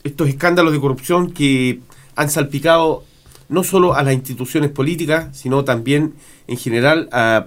[0.03, 1.79] estos escándalos de corrupción que
[2.17, 3.05] han salpicado
[3.49, 6.15] no solo a las instituciones políticas, sino también
[6.49, 7.47] en general a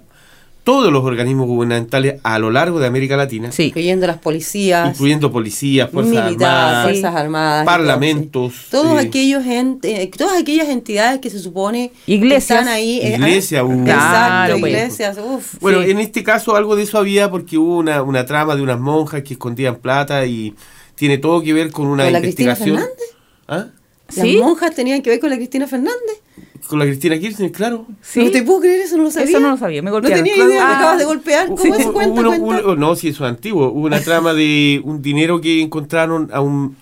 [0.64, 3.66] todos los organismos gubernamentales a lo largo de América Latina, Sí.
[3.68, 8.66] incluyendo las policías, incluyendo policías, fuerzas militares, armadas, fuerzas armadas, parlamentos, sí.
[8.72, 12.48] todos eh, aquellos ente- eh, todas aquellas entidades que se supone Iglesias.
[12.48, 14.74] que están ahí, eh, Iglesia, ah, Claro, pues.
[14.74, 15.92] iglesias, uf, Bueno, sí.
[15.92, 19.22] en este caso algo de eso había porque hubo una, una trama de unas monjas
[19.24, 20.54] que escondían plata y
[20.98, 22.78] tiene todo que ver con una ¿Con la Cristina investigación.
[22.90, 23.16] Fernández?
[23.48, 23.68] ¿Ah?
[24.16, 24.38] las ¿Sí?
[24.38, 26.22] monjas tenían que ver con la Cristina Fernández.
[26.68, 27.86] Con la Cristina Kirchner, claro.
[28.02, 28.24] Sí.
[28.24, 29.30] No te puedo creer, eso no lo sabía.
[29.30, 30.24] Eso no lo sabía, me No golpearon.
[30.24, 30.78] tenía idea, me Ah.
[30.78, 31.48] acabas de golpear.
[31.48, 31.86] ¿Cómo es?
[31.88, 32.64] Cuenta, uno- cuenta.
[32.66, 33.70] uno- no, sí, eso es antiguo.
[33.70, 36.76] Hubo una trama de un dinero que encontraron a un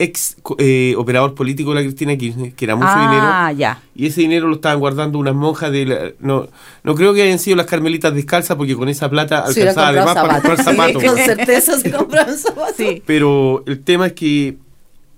[0.00, 3.58] ex eh, operador político de la Cristina Kirchner, que era mucho ah, dinero.
[3.60, 3.82] ya.
[3.94, 6.48] Y ese dinero lo estaban guardando unas monjas de la- no,
[6.82, 10.14] no creo que hayan sido las carmelitas descalzas porque con esa plata hubieran alcanzaba además
[10.14, 11.02] para comprar zapatos.
[11.02, 12.76] Sí, con certeza se compraron zapatos.
[12.76, 13.02] Sí.
[13.06, 14.56] Pero el tema es que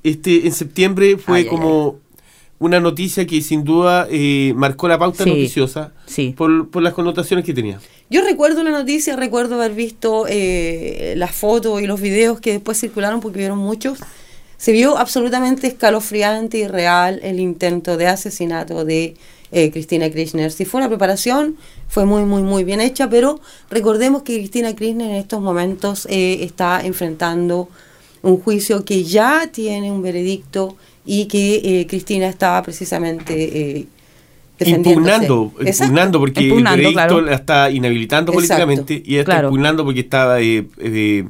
[0.02, 2.00] este en septiembre fue Ay, ay, como
[2.58, 5.30] una noticia que sin duda eh, marcó la pauta Sí.
[5.30, 6.34] noticiosa Sí.
[6.36, 7.78] por, por las connotaciones que tenía.
[8.10, 12.78] Yo recuerdo la noticia, recuerdo haber visto eh, las fotos y los videos que después
[12.78, 13.98] circularon porque vieron muchos.
[14.62, 19.16] Se vio absolutamente escalofriante y real el intento de asesinato de
[19.50, 20.52] eh, Cristina Kirchner.
[20.52, 21.56] Si fue una preparación,
[21.88, 23.40] fue muy, muy, muy bien hecha, pero
[23.70, 27.68] recordemos que Cristina Kirchner en estos momentos eh, está enfrentando
[28.22, 33.86] un juicio que ya tiene un veredicto y que eh, Cristina estaba precisamente eh.
[34.60, 35.84] Impugnando, Exacto.
[35.86, 37.20] impugnando porque Impugnando, el veredicto claro.
[37.22, 38.64] la está inhabilitando Exacto.
[38.64, 39.48] políticamente y ella está Claro.
[39.48, 41.24] impugnando porque estaba eh, eh,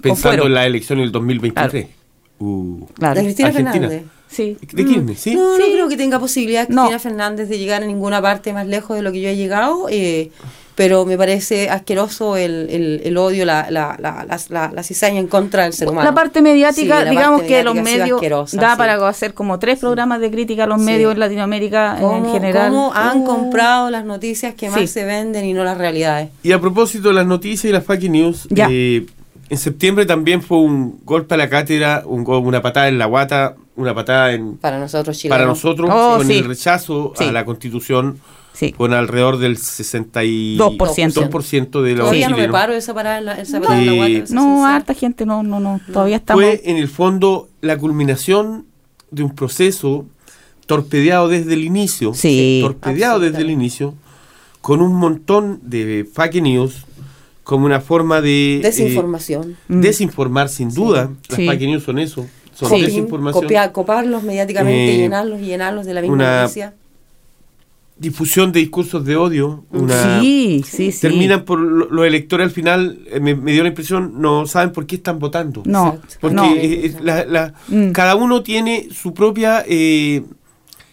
[0.00, 1.99] pensando en la elección del 2023.
[2.40, 3.14] Uh, Claro.
[3.16, 3.88] De Cristina Argentina.
[3.88, 4.02] Fernández.
[4.28, 4.56] Sí.
[4.72, 5.16] ¿De Kirchner?
[5.16, 5.34] ¿Sí?
[5.34, 5.62] No, Sí.
[5.66, 6.82] no creo que tenga posibilidad No.
[6.82, 9.86] Cristina Fernández de llegar a ninguna parte más lejos de lo que yo he llegado,
[9.90, 10.30] eh,
[10.76, 15.18] pero me parece asqueroso el, el, el odio, la, la, la, la, la- la cizaña
[15.20, 16.08] en contra del ser humano.
[16.08, 18.78] La parte mediática, Sí, la digamos parte que los mediática medios da sí.
[18.78, 20.86] para hacer como tres programas de crítica a los Sí.
[20.86, 22.70] medios en Latinoamérica en ¿Cómo, general.
[22.70, 24.86] cómo han Uh, comprado las noticias que más Sí.
[24.86, 26.30] se venden y no las realidades?
[26.44, 28.68] Y a propósito de las noticias y las fake news, Ya.
[28.70, 29.04] eh,
[29.50, 33.04] en septiembre también fue un golpe a la cátedra, un go- una patada en la
[33.06, 35.36] guata, una patada en, Para nosotros chilenos.
[35.38, 36.38] para nosotros Oh, con sí.
[36.38, 37.24] el rechazo Sí.
[37.24, 38.18] a la constitución
[38.52, 38.72] Sí.
[38.72, 41.82] con alrededor del 62% 2%.
[41.82, 44.18] de los Todavía no me paro esa parada en la, esa patada en la Eh,
[44.20, 45.80] guata, No, harta gente, no, no, no.
[45.92, 46.42] Todavía estamos.
[46.42, 48.66] Fue en el fondo la culminación
[49.10, 50.06] de un proceso
[50.66, 52.60] torpedeado desde el inicio, Sí.
[52.62, 53.94] torpedeado desde el inicio,
[54.60, 56.84] con un montón de fake news
[57.44, 59.56] como una forma de eh, Desinformación.
[59.68, 59.80] Mm.
[59.80, 61.10] desinformar sin duda.
[61.28, 61.46] Las Sí.
[61.46, 62.82] fake news son eso, son Sí.
[62.82, 63.42] desinformación.
[63.44, 66.74] Copiar, coparlos mediáticamente, Eh, llenarlos y llenarlos de la misma una- noticia.
[67.98, 71.00] difusión de discursos de odio, una Sí, sí, sí.
[71.02, 74.72] terminan por lo- los electores al final, eh, me, me dio la impresión, no saben
[74.72, 75.62] por qué están votando.
[75.66, 76.16] No, Exacto.
[76.20, 76.34] Porque
[76.94, 77.04] no.
[77.04, 77.90] la- la- Mm.
[77.90, 80.22] cada uno tiene su propia eh,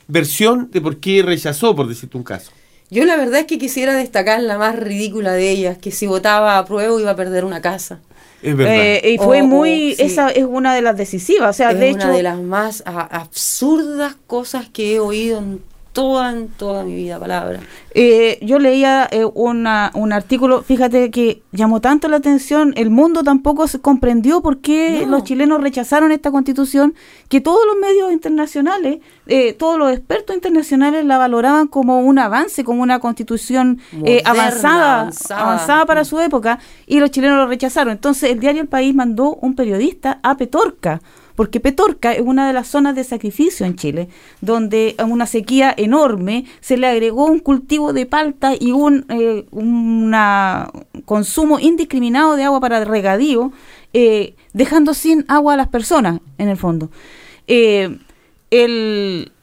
[0.09, 2.51] versión de por qué rechazó, por decirte un caso.
[2.89, 6.57] Yo la verdad es que quisiera destacar la más ridícula de ellas, que si votaba
[6.57, 7.99] a prueba iba a perder una casa.
[8.41, 8.75] Es verdad.
[8.75, 9.93] Eh, y fue Oh, muy.
[9.93, 10.01] oh, sí.
[10.03, 11.49] Esa es una de las decisivas.
[11.49, 12.13] O sea, es de una hecho.
[12.13, 15.61] de las más a- absurdas cosas que he oído en
[15.97, 17.59] toda, toda mi vida, palabra.
[17.95, 23.23] Eh, yo leía eh, una, un artículo, fíjate que llamó tanto la atención, el mundo
[23.23, 25.13] tampoco se comprendió por qué No.
[25.13, 26.93] los chilenos rechazaron esta constitución,
[27.29, 32.63] que todos los medios internacionales, eh, todos los expertos internacionales la valoraban como un avance,
[32.63, 35.41] como una constitución eh, Moderna, avanzada, avanzada.
[35.41, 37.93] avanzada para su época, y los chilenos lo rechazaron.
[37.93, 41.01] Entonces el diario El País mandó un periodista a Petorca,
[41.37, 44.09] porque Petorca es una de las zonas de sacrificio en Chile,
[44.41, 49.45] donde a una sequía enorme se le agregó un cultivo de palta y un eh,
[51.05, 53.51] consumo indiscriminado de agua para regadío,
[53.93, 56.89] eh, dejando sin agua a las personas, en el fondo.
[57.45, 57.99] Eh,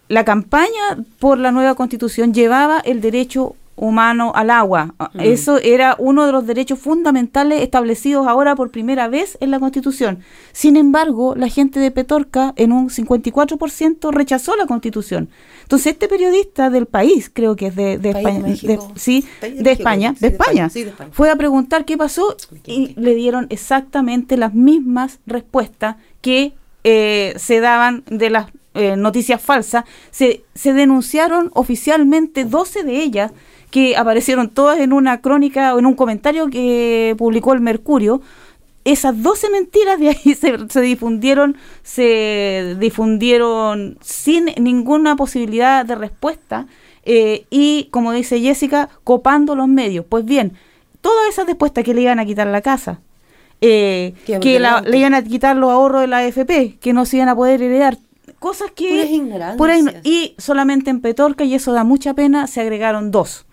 [0.09, 4.95] la campaña por la nueva constitución llevaba el derecho humano al agua.
[5.14, 5.20] Mm.
[5.20, 10.20] Eso era uno de los derechos fundamentales establecidos ahora por primera vez en la Constitución.
[10.53, 15.29] Sin embargo, la gente de Petorca en un 54% rechazó la Constitución.
[15.62, 20.29] Entonces, este periodista del país, creo que es de, España, de- sí, de, España, de
[20.29, 20.70] España.
[21.11, 26.55] fue a preguntar qué pasó y le dieron exactamente las mismas respuestas que
[26.85, 29.85] eh, se daban de las eh, noticias falsas.
[30.11, 33.33] Se, se denunciaron oficialmente 12 de ellas
[33.75, 38.20] que aparecieron todas en una crónica o en un comentario que publicó el Mercurio.
[38.85, 46.68] Esas 12 mentiras de ahí se, se difundieron, se difundieron sin ninguna posibilidad de respuesta
[47.05, 50.05] eh, y, como dice Jessica, copando los medios.
[50.09, 50.53] Pues bien,
[51.01, 53.01] todas esas respuestas que le iban a quitar la casa,
[53.61, 57.16] eh, que la- le iban a quitar los ahorros de la AFP, que no se
[57.16, 57.99] iban a poder heredar,
[58.39, 59.03] cosas que...
[59.57, 59.95] Puras ignorancias.
[59.97, 63.47] igno- y solamente en Petorca, y eso da mucha pena, se agregaron dos.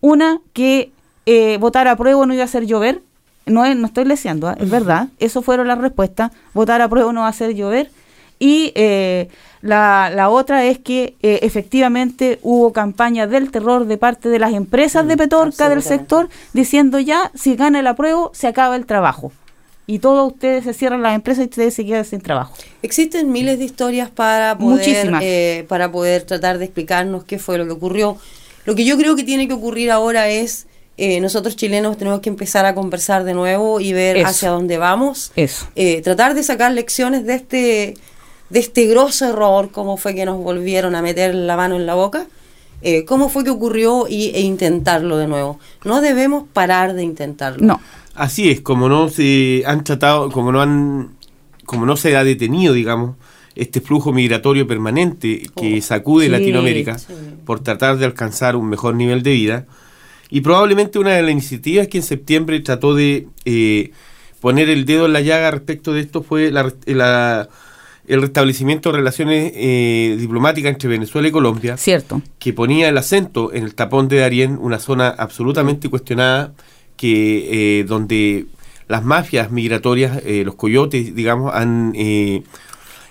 [0.00, 0.90] Una, que
[1.26, 3.02] eh, votar a prueba no iba a hacer llover.
[3.46, 4.56] No, es- no estoy leseando, ¿ah?
[4.58, 5.08] es verdad.
[5.18, 6.32] Eso fueron las respuestas.
[6.54, 7.90] Votar a prueba no va a hacer llover.
[8.38, 9.28] Y eh,
[9.62, 14.52] la, la otra es que eh, efectivamente hubo campaña del terror de parte de las
[14.52, 19.32] empresas de Petorca, del sector, diciendo ya, si gana el apruebo, se acaba el trabajo.
[19.88, 22.54] Y todos ustedes se cierran las empresas y ustedes se quedan sin trabajo.
[22.82, 27.64] Existen miles de historias para poder, eh, para poder tratar de explicarnos qué fue lo
[27.64, 28.18] que ocurrió.
[28.68, 30.66] Lo que yo creo que tiene que ocurrir ahora es,
[30.98, 34.26] eh, nosotros chilenos tenemos que empezar a conversar de nuevo y ver Eso.
[34.26, 35.32] hacia dónde vamos.
[35.36, 35.66] Eso.
[35.74, 37.94] Eh, tratar de sacar lecciones de este,
[38.50, 41.94] de este grosso error, cómo fue que nos volvieron a meter la mano en la
[41.94, 42.26] boca,
[42.82, 45.58] eh, cómo fue que ocurrió y, e intentarlo de nuevo.
[45.86, 47.64] No debemos parar de intentarlo.
[47.66, 47.80] No.
[48.14, 51.16] Así es, como no se han tratado, como no han,
[51.64, 53.16] como no se ha detenido, digamos,
[53.58, 57.12] este flujo migratorio permanente que Oh, sacude sí, Latinoamérica sí.
[57.44, 59.66] por tratar de alcanzar un mejor nivel de vida.
[60.30, 63.90] Y probablemente una de las iniciativas que en septiembre trató de eh,
[64.40, 67.48] poner el dedo en la llaga respecto de esto fue la,
[68.06, 72.22] el restablecimiento de relaciones eh, diplomáticas entre Venezuela y Colombia Cierto.
[72.38, 76.52] que ponía el acento en el tapón de Darién, una zona absolutamente cuestionada,
[76.96, 78.46] que eh, donde
[78.86, 81.92] las mafias migratorias, los coyotes, digamos, han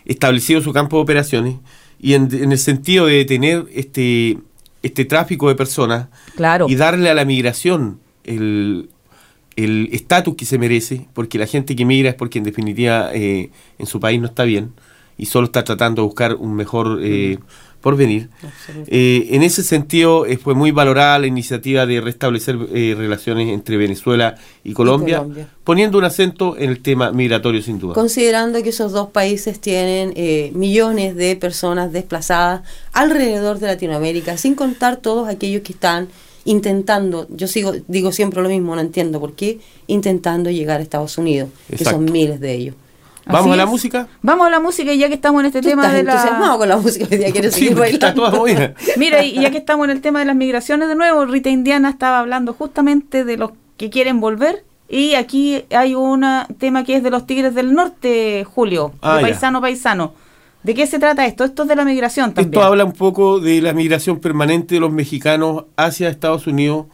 [0.08, 1.55] establecido su campo de operaciones
[1.99, 4.38] y en, en el sentido de detener este,
[4.84, 6.66] este tráfico de personas Claro.
[6.70, 8.89] y darle a la migración el
[9.55, 13.49] el estatus que se merece, porque la gente que migra es porque en definitiva eh,
[13.80, 14.72] en su país no está bien
[15.18, 17.39] y solo está tratando de buscar un mejor eh,
[17.82, 18.30] porvenir.
[18.88, 23.78] Eh, en ese sentido eh, fue muy valorada la iniciativa de restablecer eh, relaciones entre
[23.78, 25.48] Venezuela y Colombia, Colombia.
[25.64, 27.94] poniendo un acento en el tema migratorio sin duda.
[27.94, 32.62] Considerando que esos dos países tienen eh, millones de personas desplazadas
[32.94, 36.08] alrededor de Latinoamérica, sin contar todos aquellos que están
[36.46, 41.18] intentando, yo sigo digo siempre lo mismo, no entiendo por qué, intentando llegar a Estados
[41.18, 42.76] Unidos, que son miles de ellos.
[43.28, 43.70] Vamos Así a la es.
[43.70, 44.08] música.
[44.22, 46.12] Vamos a la música y ya que estamos en este Tú tema estás de la...
[46.14, 48.74] entusiasmado con la música hoy día, quieres Sí, seguir está toda movida.
[48.98, 51.90] Mira, y ya que estamos en el tema de las migraciones de nuevo, Rita Indiana
[51.90, 54.64] estaba hablando justamente de los que quieren volver.
[54.90, 56.26] Y aquí hay un
[56.60, 59.28] tema que es de los Tigres del Norte, Julio, Ah, de ya.
[59.28, 60.14] Paisano Paisano.
[60.64, 61.44] ¿De qué se trata esto?
[61.44, 62.54] Esto es de la migración también.
[62.54, 66.86] Esto habla un poco de la migración permanente de los mexicanos hacia Estados Unidos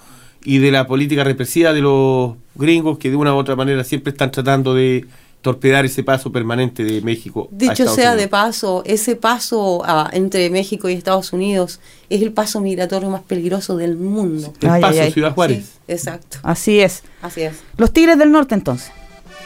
[0.43, 4.11] y de la política represiva de los gringos que de una u otra manera siempre
[4.11, 5.05] están tratando de
[5.43, 7.49] torpedar ese paso permanente de México.
[7.51, 8.29] a Dicho Estados sea de Unidos.
[8.31, 11.79] paso, ese paso ah, entre México y Estados Unidos
[12.09, 14.53] es el paso migratorio más peligroso del mundo.
[14.61, 15.11] El Ay, paso ay, ay.
[15.11, 15.65] Ciudad Juárez.
[15.65, 16.37] Sí, exacto.
[16.43, 17.03] Así es.
[17.21, 17.57] Así es.
[17.77, 18.91] Los Tigres del Norte entonces.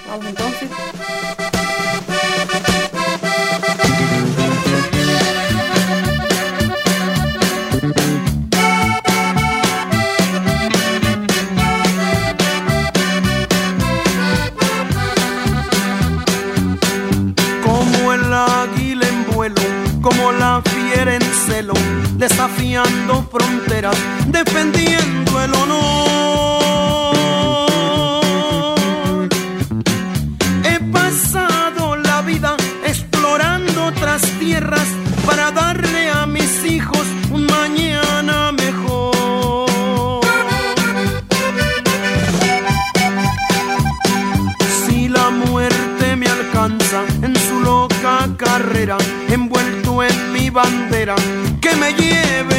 [0.08, 0.70] Vamos entonces.
[22.18, 23.96] Desafiando fronteras,
[24.28, 25.88] defendiendo el honor.
[30.64, 34.88] He pasado la vida explorando otras tierras
[35.26, 40.22] para darle a mis hijos un mañana mejor.
[44.86, 48.98] Si la muerte me alcanza en su loca carrera,
[49.30, 51.16] envuelto en mi bandera,
[51.62, 52.57] que me lleven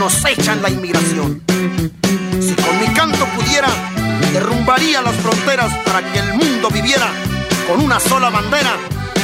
[0.00, 1.42] nos echan la inmigración.
[2.40, 3.68] Si con mi canto pudiera,
[4.32, 7.12] derrumbaría las fronteras para que el mundo viviera
[7.68, 8.76] con una sola bandera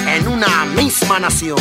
[0.07, 1.57] en una misma nación.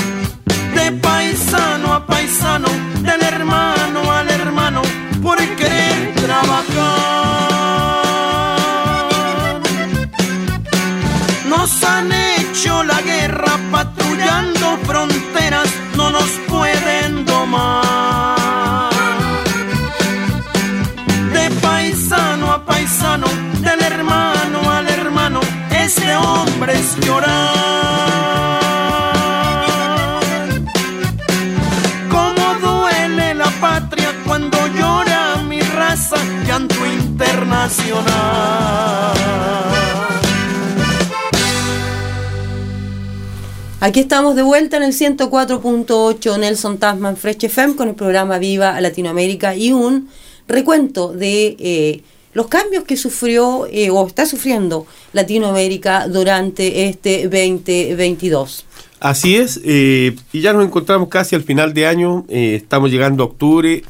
[43.85, 48.81] Aquí estamos de vuelta en el 104.8 Nelson Tasman Fresh FM con el programa Viva
[48.81, 50.09] Latinoamérica y un
[50.47, 52.01] recuento de eh,
[52.33, 58.65] los cambios que sufrió eh, o está sufriendo Latinoamérica durante este 2022.
[59.01, 63.27] Así es, eh, y ya nos encontramos casi al final de año, estamos llegando a
[63.27, 63.83] octubre,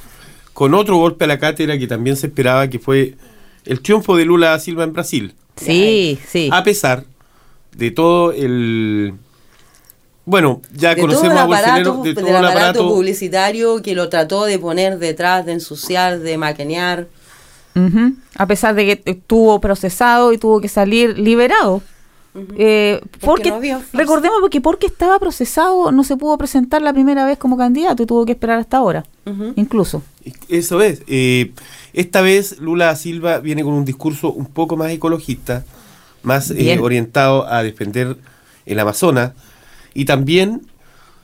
[0.52, 3.14] con otro golpe a la cátedra que también se esperaba, que fue
[3.64, 5.36] el triunfo de Lula da Silva en Brasil.
[5.56, 6.50] Sí, sí.
[6.52, 7.06] A pesar
[7.78, 9.14] de todo el...
[10.26, 12.90] Bueno, ya de todo el conocemos a Bolsonaro, de todo del el aparato aparato.
[12.90, 17.08] publicitario que lo trató de poner detrás, de ensuciar, de maquinear.
[18.38, 21.82] A pesar de que estuvo procesado y tuvo que salir liberado.
[22.58, 26.92] Eh, Porque porque, no había recordemos porque porque estaba procesado no se pudo presentar la
[26.92, 29.06] primera vez como candidato y tuvo que esperar hasta ahora
[29.56, 30.02] incluso
[30.50, 31.02] Eso es.
[31.08, 31.54] eh,
[31.94, 35.64] esta vez Lula da Silva viene con un discurso un poco más ecologista,
[36.24, 38.18] más eh, orientado a defender
[38.66, 39.32] el Amazonas
[39.96, 40.62] y también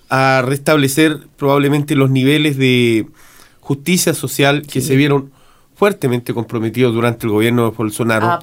[0.10, 3.06] a restablecer probablemente los niveles de
[3.60, 5.32] justicia social que se vieron
[5.76, 8.40] fuertemente comprometidos durante el gobierno de Bolsonaro.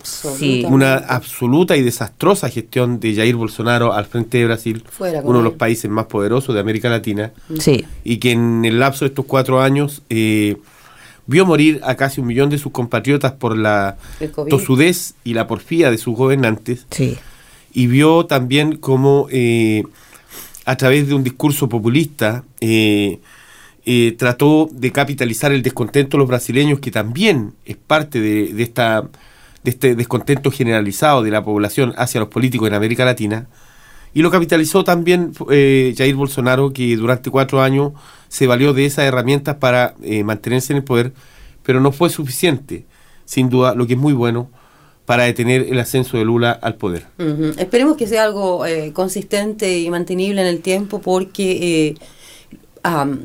[0.68, 5.44] Una absoluta y desastrosa gestión de Jair Bolsonaro al frente de Brasil, Fuera uno de
[5.44, 7.32] los países más poderosos de América Latina.
[7.58, 7.84] Sí.
[8.02, 10.56] Y que en el lapso de estos cuatro años eh,
[11.26, 13.98] vio morir a casi un millón de sus compatriotas por la
[14.48, 16.86] tosudez y la porfía de sus gobernantes.
[16.90, 17.18] Sí.
[17.72, 19.84] Y vio también cómo eh,
[20.68, 23.20] a través de un discurso populista eh,
[23.86, 29.00] eh, trató de capitalizar el descontento de los brasileños que también es parte de, esta
[29.64, 33.46] de este descontento generalizado de la población hacia los políticos en América Latina.
[34.12, 37.92] Y lo capitalizó también eh, Jair Bolsonaro, que durante cuatro años
[38.28, 41.14] se valió de esas herramientas para mantenerse en el poder,
[41.62, 42.84] pero no fue suficiente,
[43.24, 44.50] sin duda, lo que es muy bueno,
[45.08, 47.06] para detener el ascenso de Lula al poder.
[47.56, 51.94] Esperemos que sea algo eh, consistente y mantenible en el tiempo porque eh,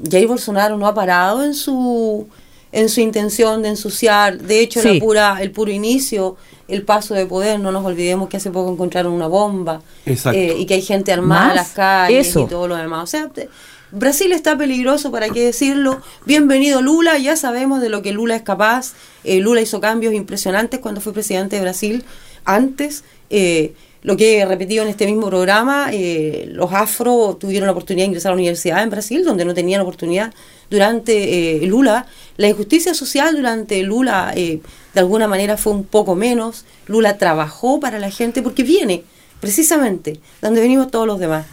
[0.09, 2.27] Jair Bolsonaro no ha parado en su
[2.71, 4.37] en su intención de ensuciar.
[4.39, 4.93] De hecho, Sí.
[4.95, 6.37] la pura, el puro inicio,
[6.69, 10.39] el paso de poder, no nos olvidemos que hace poco encontraron una bomba Exacto.
[10.39, 12.43] eh, y que hay gente armada en las calles eso.
[12.43, 13.03] y todo lo demás.
[13.03, 13.49] O sea, te-
[13.95, 16.01] Brasil está peligroso, para qué decirlo.
[16.25, 18.93] Bienvenido Lula, ya sabemos de lo que Lula es capaz.
[19.23, 22.03] Eh, Lula hizo cambios impresionantes cuando fue presidente de Brasil.
[22.43, 27.71] Antes, eh, lo que he repetido en este mismo programa, eh, los afro tuvieron la
[27.73, 30.33] oportunidad de ingresar a la universidad en Brasil, donde no tenían oportunidad
[30.71, 32.07] durante eh, Lula.
[32.37, 34.59] La injusticia social durante Lula, eh,
[34.95, 36.65] de alguna manera, fue un poco menos.
[36.87, 39.03] Lula trabajó para la gente porque viene,
[39.39, 41.45] precisamente, donde venimos todos los demás.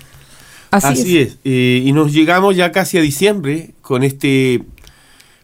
[0.71, 1.29] Así, es.
[1.29, 1.39] es.
[1.45, 4.63] Eh, y nos llegamos ya casi a diciembre con este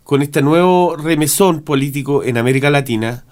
[0.05, 3.25] con este nuevo remesón político en América Latina,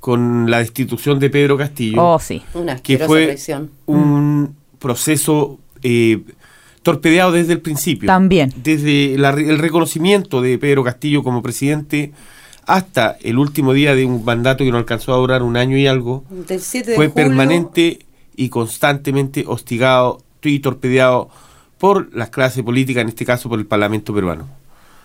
[0.00, 2.02] con la destitución de Pedro Castillo.
[2.02, 6.20] oh sí Una que asquerosa fue un proceso eh,
[6.82, 8.08] torpedeado desde el principio.
[8.08, 8.52] También.
[8.56, 12.12] Desde la el reconocimiento de Pedro Castillo como presidente
[12.66, 15.86] hasta el último día de un mandato que no alcanzó a durar un año y
[15.86, 18.00] algo, Del 7 de fue julio, permanente
[18.34, 20.22] y constantemente hostigado
[20.54, 21.28] y torpedeado
[21.78, 24.48] por las clases políticas, en este caso por el Parlamento peruano.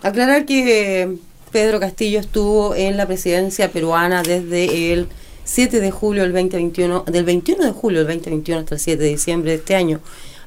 [0.03, 1.17] Aclarar que
[1.51, 5.07] Pedro Castillo estuvo en la presidencia peruana desde el
[5.43, 9.09] 7 de julio del 2021, del 21 de julio del 2021 hasta el 7 de
[9.09, 9.99] diciembre de este año.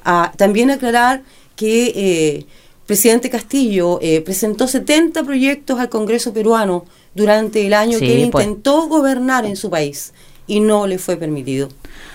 [0.05, 1.23] Ah, también aclarar
[1.57, 2.47] que eh,
[2.87, 6.85] presidente Castillo eh, presentó 70 proyectos al Congreso peruano
[7.15, 8.47] durante el año Sí, que él pues.
[8.47, 10.13] intentó gobernar en su país.
[10.47, 11.69] y no le fue permitido.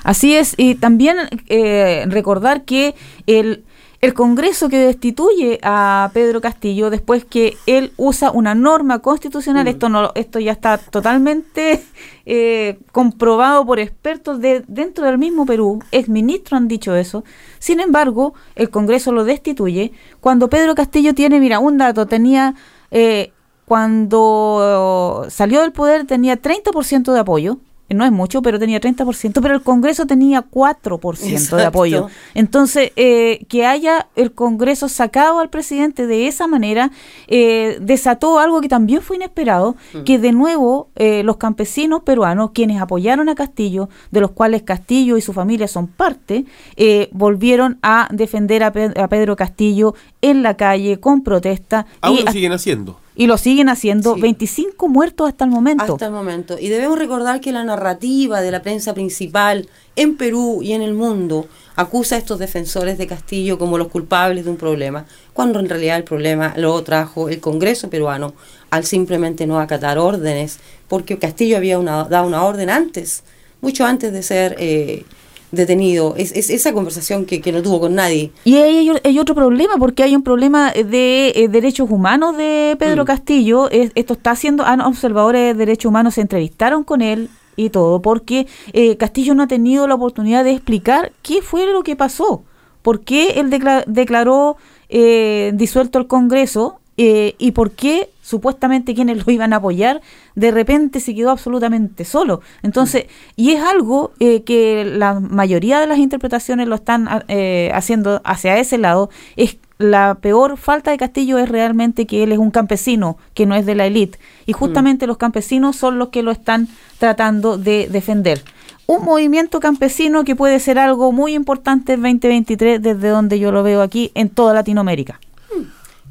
[0.03, 1.17] Así es, y también
[1.47, 2.95] eh, recordar que
[3.27, 3.63] el,
[4.01, 9.89] el Congreso que destituye a Pedro Castillo después que él usa una norma constitucional, esto
[9.89, 11.83] no esto ya está totalmente
[12.25, 17.23] eh, comprobado por expertos de dentro del mismo Perú, exministros han dicho eso.
[17.59, 22.55] Sin embargo, el Congreso lo destituye cuando Pedro Castillo tiene, mira, un dato, tenía
[22.91, 23.33] eh,
[23.65, 27.59] cuando salió del poder tenía 30% de apoyo
[27.89, 31.67] no es mucho, pero tenía 30%, pero el Congreso tenía 4% de Exacto.
[31.67, 32.07] apoyo.
[32.33, 36.91] Entonces, eh, que haya el Congreso sacado al presidente de esa manera,
[37.27, 39.75] eh, desató algo que también fue inesperado,
[40.05, 45.17] que de nuevo eh, los campesinos peruanos, quienes apoyaron a Castillo, de los cuales Castillo
[45.17, 50.43] y su familia son parte, eh, volvieron a defender a, Pe- a Pedro Castillo en
[50.43, 51.85] la calle con protesta.
[52.01, 52.99] Aún y lo siguen haciendo.
[53.19, 54.21] Y lo siguen haciendo, Sí.
[54.21, 55.83] 25 muertos hasta el momento.
[55.93, 56.57] Hasta el momento.
[56.57, 59.67] Y debemos recordar que la narrativa de la prensa principal
[59.97, 61.45] en Perú y en el mundo
[61.75, 65.97] acusa a estos defensores de Castillo como los culpables de un problema, cuando en realidad
[65.97, 68.33] el problema lo trajo el Congreso peruano
[68.69, 73.23] al simplemente no acatar órdenes, porque Castillo había una- dado una orden antes,
[73.59, 75.03] mucho antes de ser eh,
[75.51, 76.15] detenido.
[76.17, 78.31] Es, es esa conversación que, que no tuvo con nadie.
[78.45, 83.03] Y hay, hay- otro problema, porque hay un problema de eh, derechos humanos de Pedro
[83.03, 83.07] Mm.
[83.07, 83.69] Castillo.
[83.69, 88.01] Es- esto está haciendo, ah, observadores de derechos humanos se entrevistaron con él y todo,
[88.01, 92.43] porque eh, Castillo no ha tenido la oportunidad de explicar qué fue lo que pasó.
[92.81, 94.55] ¿Por qué él decla- declaró
[94.87, 100.01] eh, disuelto el Congreso eh, y por qué supuestamente quienes lo iban a apoyar
[100.35, 102.41] de repente se quedó absolutamente solo?
[102.61, 103.05] Entonces,
[103.35, 108.21] y es algo eh, que la mayoría de las interpretaciones lo están ah, eh, haciendo
[108.23, 112.51] hacia ese lado, es la peor falta de Castillo es realmente que él es un
[112.51, 114.19] campesino, que no es de la élite.
[114.45, 116.67] Y justamente los campesinos son los que lo están
[116.99, 118.43] tratando de defender.
[118.87, 123.63] Un movimiento campesino que puede ser algo muy importante en 2023 desde donde yo lo
[123.63, 125.19] veo aquí en toda Latinoamérica.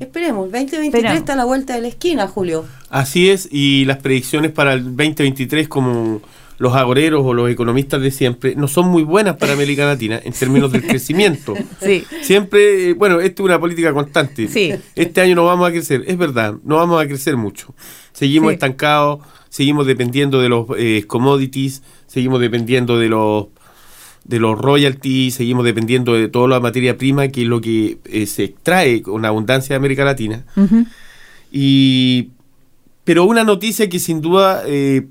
[0.01, 1.19] Esperemos, 2023 Esperamos.
[1.19, 2.65] está a la vuelta de la esquina, Julio.
[2.89, 6.23] Así es, y las predicciones para el 2023, como
[6.59, 10.33] los agoreros o los economistas de siempre, no son muy buenas para América Latina en
[10.33, 11.55] términos del crecimiento.
[11.83, 12.05] Sí.
[12.23, 14.47] Siempre, eh, bueno, esto es una política constante.
[14.49, 14.73] Sí.
[14.95, 17.75] Este año no vamos a crecer, es verdad, no vamos a crecer mucho.
[18.13, 18.55] Seguimos Sí.
[18.55, 23.47] estancados, seguimos dependiendo de los eh, commodities, seguimos dependiendo de los
[24.29, 28.27] de los royalties, seguimos dependiendo de toda la materia prima que es lo que eh,
[28.27, 30.45] se extrae con abundancia de América Latina.
[31.51, 32.29] Y
[33.05, 35.07] pero una noticia que sin duda eh,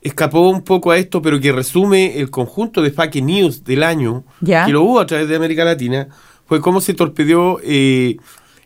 [0.00, 4.24] escapó un poco a esto, pero que resume el conjunto de fake news del año
[4.40, 4.64] Ya.
[4.64, 6.08] que lo hubo a través de América Latina,
[6.46, 8.16] fue cómo se torpedeó eh,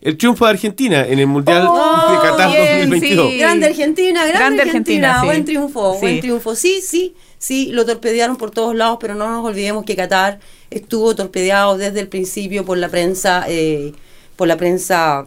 [0.01, 3.30] el triunfo de Argentina en el Mundial Oh, de Qatar bien, 2022.
[3.30, 3.38] sí.
[3.38, 5.26] Grande Argentina, grande, Grande Argentina, Argentina, sí.
[5.26, 6.01] buen triunfo, Sí.
[6.01, 6.55] buen triunfo.
[6.55, 10.38] Sí, sí, sí, lo torpedearon por todos lados, pero no nos olvidemos que Qatar
[10.70, 13.92] estuvo torpedeado desde el principio por la prensa, eh,
[14.36, 15.26] por la prensa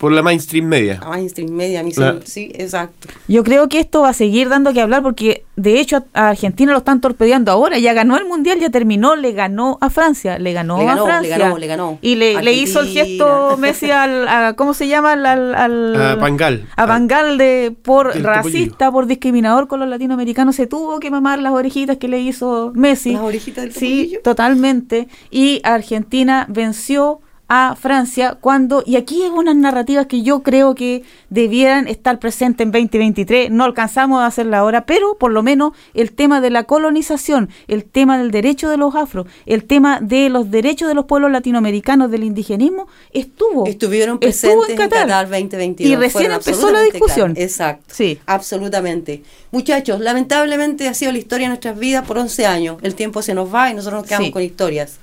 [0.00, 0.98] Por la mainstream media.
[1.06, 2.20] mainstream media, mi Claro.
[2.24, 3.06] sí, exacto.
[3.28, 6.72] Yo creo que esto va a seguir dando que hablar porque de hecho a, Argentina
[6.72, 7.78] lo están torpedeando ahora.
[7.78, 11.04] Ya ganó el mundial, ya terminó, le ganó a Francia, le ganó, Le ganó, a
[11.06, 11.38] le Francia.
[11.38, 11.98] ganó, le ganó.
[12.00, 15.12] Y le, le hizo el gesto Messi al, a- ¿cómo se llama?
[15.12, 16.66] Al, al, al- A Bangal.
[16.76, 20.56] A Bangal de, por racista, por discriminador con los latinoamericanos.
[20.56, 23.12] Se tuvo que mamar las orejitas que le hizo Messi.
[23.12, 24.20] Las orejitas del Sí, topollillo.
[24.22, 25.08] totalmente.
[25.30, 27.20] Y Argentina venció
[27.52, 32.64] a Francia cuando, y aquí hay unas narrativas que yo creo que debieran estar presentes
[32.64, 36.62] en 2023, no alcanzamos a hacerla ahora, pero por lo menos el tema de la
[36.62, 41.06] colonización, el tema del derecho de los afros, el tema de los derechos de los
[41.06, 43.66] pueblos latinoamericanos, del indigenismo, estuvo.
[43.66, 45.92] Estuvieron estuvo presentes en Qatar, 2022.
[45.92, 47.34] Y recién empezó la discusión.
[47.36, 47.82] Exacto.
[47.88, 48.20] Sí.
[48.26, 49.24] Absolutamente.
[49.50, 52.76] Muchachos, lamentablemente ha sido la historia de nuestras vidas por 11 años.
[52.82, 54.32] El tiempo se nos va y nosotros nos quedamos Sí.
[54.32, 54.98] con historias.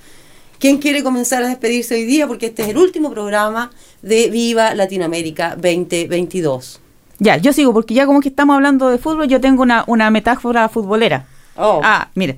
[0.58, 2.26] ¿Quién quiere comenzar a despedirse hoy día?
[2.26, 3.70] Porque este es el último programa
[4.02, 6.80] de Viva Latinoamérica 2022.
[7.20, 10.10] Ya, yo sigo, porque ya como que estamos hablando de fútbol, yo tengo una, una
[10.10, 11.26] metáfora futbolera.
[11.56, 11.80] Oh.
[11.84, 12.36] Ah, mire.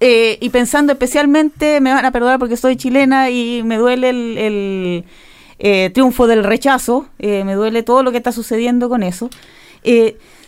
[0.00, 4.38] Eh, y pensando especialmente, me van a perdonar porque soy chilena y me duele el,
[4.38, 5.04] el,
[5.60, 9.30] eh, triunfo del rechazo, eh, me duele todo lo que está sucediendo con eso.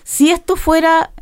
[0.02, 1.12] Si esto fuera,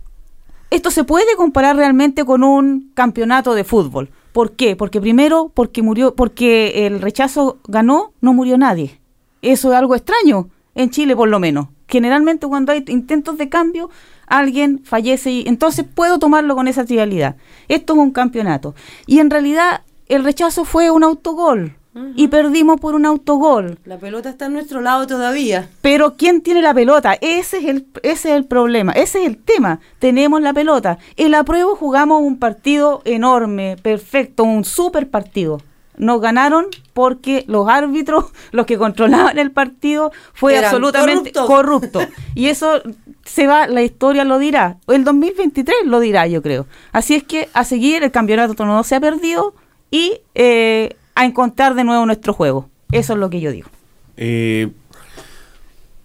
[0.70, 4.08] esto se puede comparar realmente con un campeonato de fútbol.
[4.32, 4.76] ¿Por qué?
[4.76, 8.98] Porque primero, porque murió, porque el rechazo ganó, no murió nadie.
[9.42, 11.68] Eso es algo extraño en Chile por lo menos.
[11.88, 13.90] Generalmente cuando hay intentos de cambio,
[14.26, 17.36] alguien fallece y entonces puedo tomarlo con esa trivialidad.
[17.68, 18.74] Esto es un campeonato.
[19.06, 21.76] Y en realidad el rechazo fue un autogol.
[22.14, 23.78] Y perdimos por un autogol.
[23.84, 25.68] La pelota está en nuestro lado todavía.
[25.82, 27.14] Pero ¿quién tiene la pelota?
[27.20, 29.80] Ese es el, ese es el problema, ese es el tema.
[29.98, 30.98] Tenemos la pelota.
[31.16, 35.60] En la prueba jugamos un partido enorme, perfecto, un super partido.
[35.98, 41.46] Nos ganaron porque los árbitros, los que controlaban el partido, fue Eran absolutamente corruptos.
[41.46, 42.00] corrupto.
[42.34, 42.80] Y eso
[43.24, 44.78] se va, la historia lo dirá.
[44.88, 46.66] El 2023 lo dirá, yo creo.
[46.92, 49.54] Así es que a seguir, el campeonato no se ha perdido
[49.90, 52.68] y eh, a encontrar de nuevo nuestro juego.
[52.90, 53.68] Eso es lo que yo digo.
[54.16, 54.68] Eh,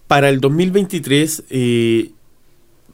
[0.08, 2.12] para el 2023, eh,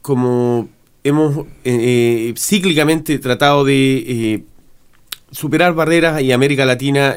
[0.02, 0.68] como
[1.04, 4.44] hemos eh, cíclicamente tratado de
[5.30, 7.14] superar barreras y América Latina,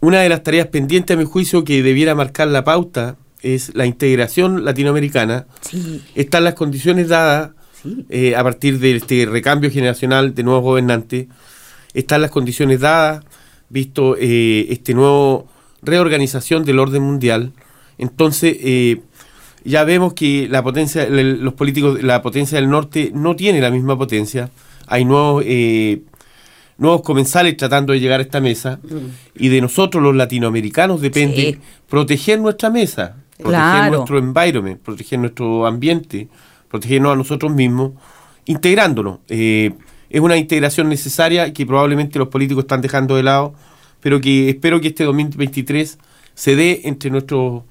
[0.00, 3.86] una de las tareas pendientes a mi juicio que debiera marcar la pauta es la
[3.86, 5.46] integración latinoamericana.
[6.14, 7.50] Están las condiciones dadas
[8.36, 11.26] a partir de este recambio generacional de nuevos gobernantes.
[11.94, 13.24] Están las condiciones dadas,
[13.68, 15.46] visto eh, este nuevo
[15.82, 17.52] reorganización del orden mundial.
[17.98, 19.00] Entonces, eh,
[19.64, 23.96] ya vemos que la potencia, los políticos, la potencia del norte no tiene la misma
[23.96, 24.50] potencia.
[24.86, 26.02] Hay nuevos, eh,
[26.76, 28.80] nuevos comensales tratando de llegar a esta mesa.
[29.36, 31.58] Y de nosotros, los latinoamericanos, depende Sí.
[31.88, 33.96] proteger nuestra mesa, proteger Claro.
[33.96, 36.28] nuestro environment, proteger nuestro ambiente,
[36.68, 37.92] protegernos a nosotros mismos,
[38.46, 39.20] integrándonos.
[39.28, 39.72] Eh,
[40.14, 43.52] es una integración necesaria que probablemente los políticos están dejando de lado,
[44.00, 45.98] pero que espero que este 2023
[46.34, 47.64] se dé entre nuestros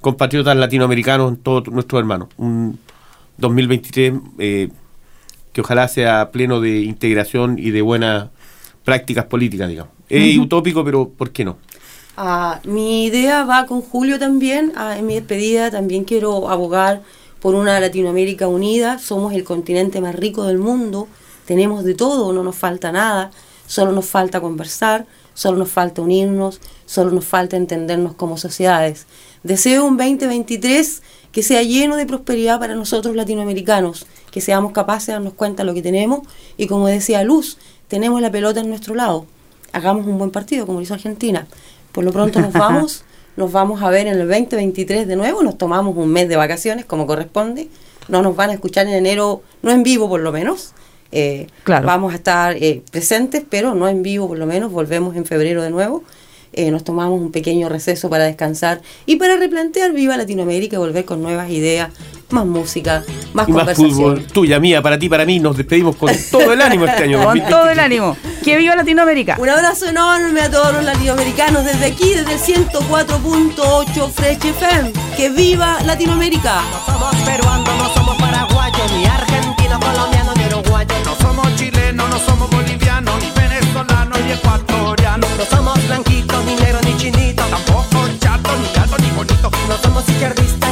[0.00, 2.28] compatriotas latinoamericanos, todos nuestros hermanos.
[2.36, 2.78] Un
[3.38, 4.68] 2023 eh,
[5.52, 8.28] que ojalá sea pleno de integración y de buenas
[8.84, 9.92] prácticas políticas, digamos.
[10.08, 11.58] Es utópico, pero ¿por qué no?
[12.16, 14.72] Ah, mi idea va con Julio también.
[14.76, 17.02] Ah, en mi despedida también quiero abogar
[17.40, 19.00] por una Latinoamérica unida.
[19.00, 21.08] Somos el continente más rico del mundo.
[21.48, 23.30] Tenemos de todo, no nos falta nada.
[23.66, 29.06] Solo nos falta conversar, solo nos falta unirnos, solo nos falta entendernos como sociedades.
[29.44, 35.12] Deseo un 2023 que sea lleno de prosperidad para nosotros latinoamericanos, que seamos capaces de
[35.14, 36.20] darnos cuenta de lo que tenemos
[36.58, 37.56] y como decía Luz,
[37.88, 39.24] tenemos la pelota en nuestro lado.
[39.72, 41.46] Hagamos un buen partido como lo hizo Argentina.
[41.92, 43.04] Por lo pronto nos vamos,
[43.38, 46.84] nos vamos a ver en el 2023 de nuevo, nos tomamos un mes de vacaciones
[46.84, 47.70] como corresponde,
[48.08, 50.74] no nos van a escuchar en enero, no en vivo por lo menos.
[51.12, 51.86] Eh, Claro.
[51.86, 55.62] Vamos a estar eh, presentes, pero no en vivo por lo menos, volvemos en febrero
[55.62, 56.02] de nuevo.
[56.54, 61.04] Eh, nos tomamos un pequeño receso para descansar y para replantear Viva Latinoamérica y volver
[61.04, 61.90] con nuevas ideas,
[62.30, 63.04] más música,
[63.34, 63.90] más Y más conversación.
[63.92, 67.18] fútbol, tuya, mía, para ti, para mí, nos despedimos con todo el ánimo este año.
[67.18, 67.50] Con 2023.
[67.50, 68.16] todo el ánimo.
[68.42, 69.36] ¡Que viva Latinoamérica!
[69.38, 74.92] Un abrazo enorme a todos los latinoamericanos desde aquí, desde el 104.8 Fresh FM.
[75.16, 76.62] ¡Que viva Latinoamérica!
[76.62, 80.27] No somos peruanos, no somos paraguayos, ni argentinos, colombianos,
[80.86, 85.28] No somos chilenos, no somos bolivianos, ni venezolanos, ni ecuatorianos.
[85.36, 87.50] No somos blanquitos, ni negros, ni chinitos.
[87.50, 89.52] Tampoco chatos, ni gatos, ni bonitos.
[89.68, 90.67] No somos izquierdistas,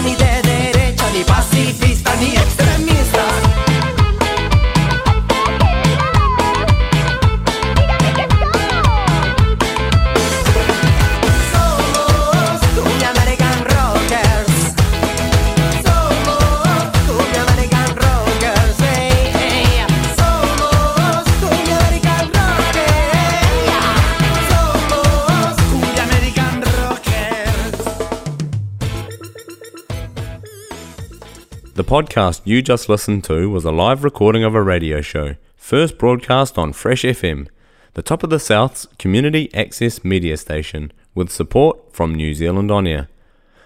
[31.86, 36.58] podcast you just listened to was a live recording of a radio show, first broadcast
[36.58, 37.46] on Fresh FM,
[37.94, 42.88] the top of the South's community access media station, with support from New Zealand On
[42.88, 43.08] Air.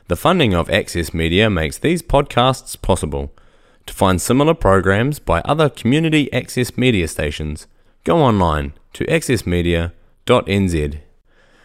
[0.09, 3.33] The funding of Access Media makes these podcasts possible.
[3.87, 7.67] To find similar programs by other community access media stations,
[8.05, 10.99] go online to accessmedia.nz.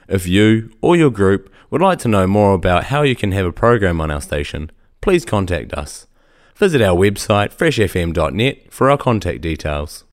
[0.07, 3.45] If you or your group would like to know more about how you can have
[3.45, 6.07] a program on our station, please contact us.
[6.57, 10.03] Visit our website freshfm.net for our contact details.